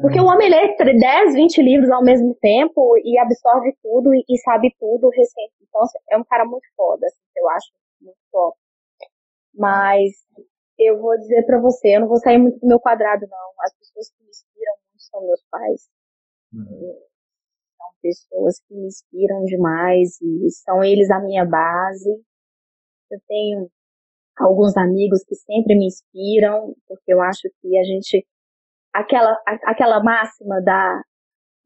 [0.00, 4.38] Porque o homem lê 10, 20 livros ao mesmo tempo e absorve tudo e, e
[4.38, 5.54] sabe tudo recente.
[5.62, 8.56] Então, assim, é um cara muito foda, assim, eu acho muito top.
[9.54, 10.12] Mas
[10.78, 13.52] eu vou dizer para você, eu não vou sair muito do meu quadrado, não.
[13.60, 15.88] As pessoas que me inspiram muito são meus pais.
[16.52, 16.98] Uhum.
[17.76, 22.10] São pessoas que me inspiram demais e são eles a minha base.
[23.10, 23.70] Eu tenho
[24.36, 28.26] alguns amigos que sempre me inspiram, porque eu acho que a gente
[28.94, 31.02] aquela aquela máxima da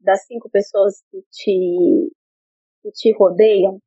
[0.01, 2.11] das cinco pessoas que te
[2.81, 3.79] que te rodeiam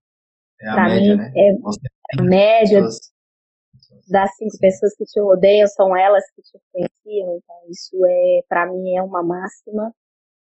[0.61, 1.33] é a média, mim, né?
[1.37, 2.83] é a média
[4.09, 8.67] das cinco pessoas que te rodeiam são elas que te influenciam, então isso é para
[8.67, 9.93] mim é uma máxima.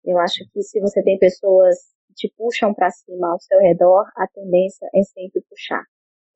[0.04, 1.76] Eu acho que se você tem pessoas
[2.06, 5.82] que te puxam para cima ao seu redor, a tendência é sempre puxar.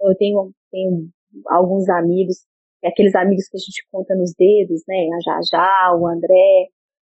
[0.00, 1.10] Eu tenho, tenho
[1.48, 2.46] alguns amigos,
[2.84, 5.08] aqueles amigos que a gente conta nos dedos, né?
[5.14, 6.68] A Jajá, o André,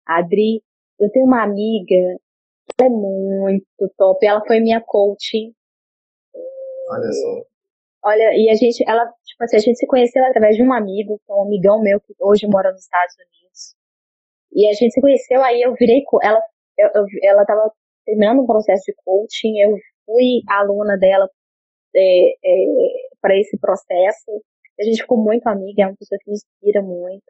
[0.08, 0.64] a Adri.
[1.00, 1.96] Eu tenho uma amiga,
[2.80, 5.54] ela é muito top, ela foi minha coach.
[6.90, 7.46] Olha só.
[8.04, 11.20] Olha, e a gente, ela, tipo assim, a gente se conheceu através de um amigo,
[11.26, 13.76] que é um amigão meu que hoje mora nos Estados Unidos.
[14.54, 16.42] E a gente se conheceu, aí eu virei, ela,
[16.78, 17.72] eu, eu, ela tava
[18.06, 21.30] terminando um processo de coaching, eu fui aluna dela
[21.96, 22.66] é, é,
[23.22, 24.44] para esse processo.
[24.80, 27.26] A gente ficou muito amiga, é uma pessoa que me inspira muito.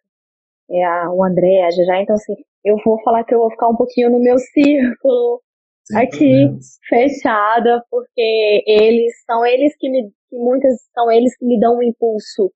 [0.70, 2.02] É a, o André, a Jajá.
[2.02, 5.42] Então, assim, eu vou falar que eu vou ficar um pouquinho no meu círculo
[5.86, 11.60] Sem aqui, fechada, porque eles são eles que me, que muitas são eles que me
[11.60, 12.52] dão um impulso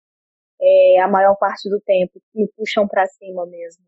[0.62, 3.84] é, a maior parte do tempo, que me puxam para cima mesmo.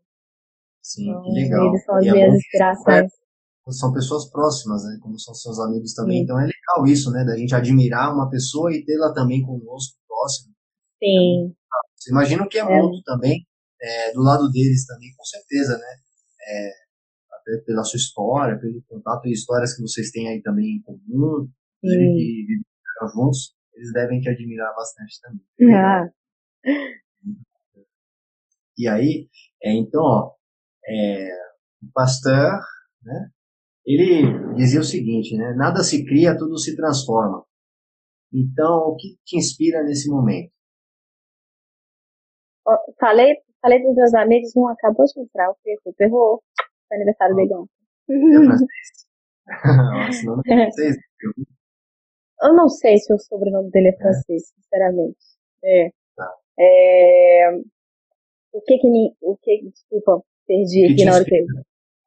[0.82, 1.68] Sim, então, que legal.
[1.68, 3.24] Eles são as e minhas é inspirações
[3.72, 4.98] são pessoas próximas, né?
[5.00, 6.18] Como são seus amigos também.
[6.18, 6.24] Sim.
[6.24, 7.24] Então é legal isso, né?
[7.24, 10.53] Da gente admirar uma pessoa e tê-la também conosco, próximo.
[11.04, 11.54] Sim.
[11.96, 12.64] Você imagina o que é, é.
[12.64, 13.46] muito também,
[13.80, 15.96] é, do lado deles também, com certeza, né?
[16.46, 16.70] É,
[17.32, 21.48] até pela sua história, pelo contato e histórias que vocês têm aí também em comum,
[21.82, 25.74] e viveram juntos, eles devem te admirar bastante também.
[25.74, 26.08] Ah.
[28.78, 29.28] E aí,
[29.62, 30.32] é, então, ó,
[30.86, 31.28] é,
[31.82, 32.60] o Pasteur,
[33.02, 33.30] né,
[33.84, 37.44] ele dizia o seguinte, né, nada se cria, tudo se transforma.
[38.32, 40.53] Então, o que te inspira nesse momento?
[42.98, 46.42] Falei, falei dos meus amigos, um acabou de entrar, o Perro, Perro,
[46.88, 47.74] foi aniversário dele ontem.
[49.66, 50.96] Nossa, não é francês.
[52.42, 55.18] Eu não sei se o sobrenome dele é francês, sinceramente.
[55.62, 55.90] É.
[56.16, 56.34] Tá.
[56.58, 57.50] É,
[58.52, 61.42] o que que me, o que, desculpa, perdi aqui na hora que?
[61.42, 61.46] O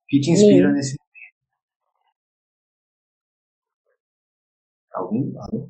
[0.07, 0.95] que te inspira Me- nesse?
[4.93, 5.09] Alô?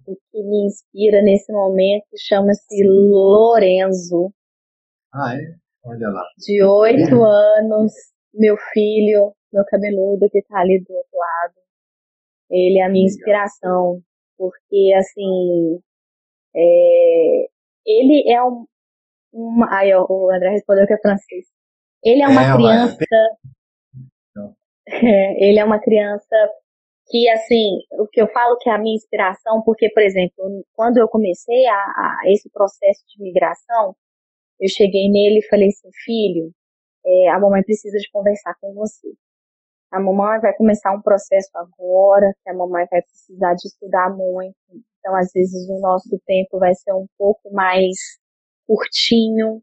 [0.05, 4.31] o que me inspira nesse momento chama-se Lorenzo,
[5.19, 5.55] Ah, é?
[5.83, 6.23] Olha lá.
[6.37, 7.91] de oito anos,
[8.33, 11.55] meu filho, meu cabeludo que tá ali do outro lado.
[12.51, 14.01] Ele é a minha inspiração,
[14.37, 15.79] porque assim,
[16.55, 17.47] é,
[17.85, 18.65] ele é um,
[19.33, 21.45] uma, aí ó, o André respondeu que é francês.
[22.03, 22.97] Ele é uma É, criança,
[24.35, 24.55] Não.
[25.41, 26.35] ele é uma criança
[27.09, 30.97] que assim, o que eu falo que é a minha inspiração, porque, por exemplo, quando
[30.97, 33.95] eu comecei a, a esse processo de migração,
[34.59, 36.51] eu cheguei nele e falei assim, filho,
[37.05, 39.13] é, a mamãe precisa de conversar com você.
[39.91, 44.55] A mamãe vai começar um processo agora, que a mamãe vai precisar de estudar muito.
[44.99, 47.95] Então, às vezes, o nosso tempo vai ser um pouco mais
[48.67, 49.61] curtinho,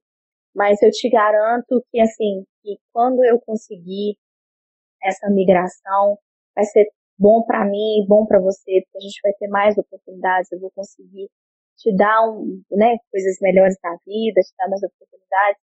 [0.55, 4.17] mas eu te garanto que, assim, que quando eu conseguir
[5.03, 6.19] essa migração,
[6.55, 6.87] vai ser
[7.19, 10.71] bom para mim, bom para você, porque a gente vai ter mais oportunidades, eu vou
[10.71, 11.29] conseguir
[11.77, 15.63] te dar um, né, coisas melhores na vida, te dar mais oportunidades.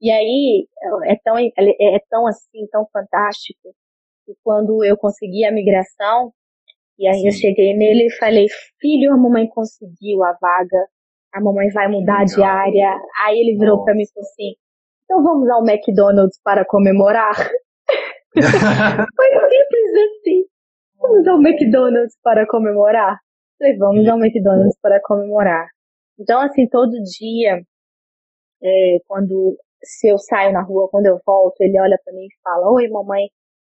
[0.00, 0.66] E aí
[1.04, 3.74] é tão é, tão assim, tão fantástico
[4.24, 6.32] que quando eu consegui a migração,
[6.98, 7.38] e aí eu Sim.
[7.38, 8.46] cheguei nele e falei,
[8.78, 10.86] filho, a mamãe conseguiu a vaga,
[11.32, 12.94] a mamãe vai mudar de área.
[13.24, 13.84] Aí ele virou Nossa.
[13.84, 14.54] para mim e falou assim,
[15.04, 17.34] então vamos ao McDonald's para comemorar?
[18.32, 20.44] Foi simples assim.
[21.00, 23.18] Vamos ao McDonald's para comemorar?
[23.60, 25.68] Falei, vamos ao McDonald's para comemorar.
[26.18, 27.62] Então, assim, todo dia,
[28.62, 32.40] é, quando se eu saio na rua, quando eu volto, ele olha para mim e
[32.42, 33.28] fala, oi mamãe,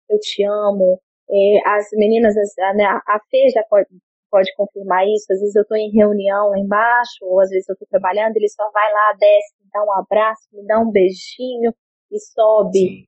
[0.10, 1.00] eu te amo.
[1.30, 3.88] É, as meninas, as- a, né, a Fê já pode,
[4.30, 7.78] pode confirmar isso, às vezes eu tô em reunião lá embaixo, ou às vezes eu
[7.78, 11.74] tô trabalhando, ele só vai lá, desce, me dá um abraço, me dá um beijinho
[12.12, 12.80] e sobe.
[12.80, 13.08] Sim,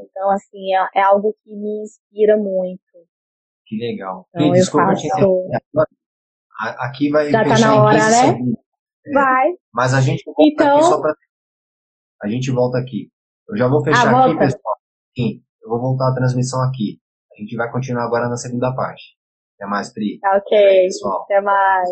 [0.00, 2.80] Então, assim, é, é algo que me inspira muito.
[3.66, 4.26] que legal.
[4.30, 5.48] Então, eu desculpa faço-
[6.78, 8.26] Aqui vai Já tá fechar na hora, 15 né?
[8.26, 8.60] segundos.
[9.06, 9.12] É.
[9.12, 9.46] Vai.
[9.72, 11.14] Mas a gente volta Então- aqui só para.
[12.22, 13.08] A gente volta aqui.
[13.48, 14.38] Eu já vou fechar Ah, aqui, volta.
[14.44, 14.76] pessoal.
[15.16, 17.00] Sim, eu vou voltar a transmissão aqui.
[17.32, 19.02] A gente vai continuar agora na segunda parte.
[19.58, 20.18] Até mais, Pri.
[20.20, 20.58] Tá ok.
[20.58, 21.22] Até pessoal.
[21.22, 21.88] Até mais.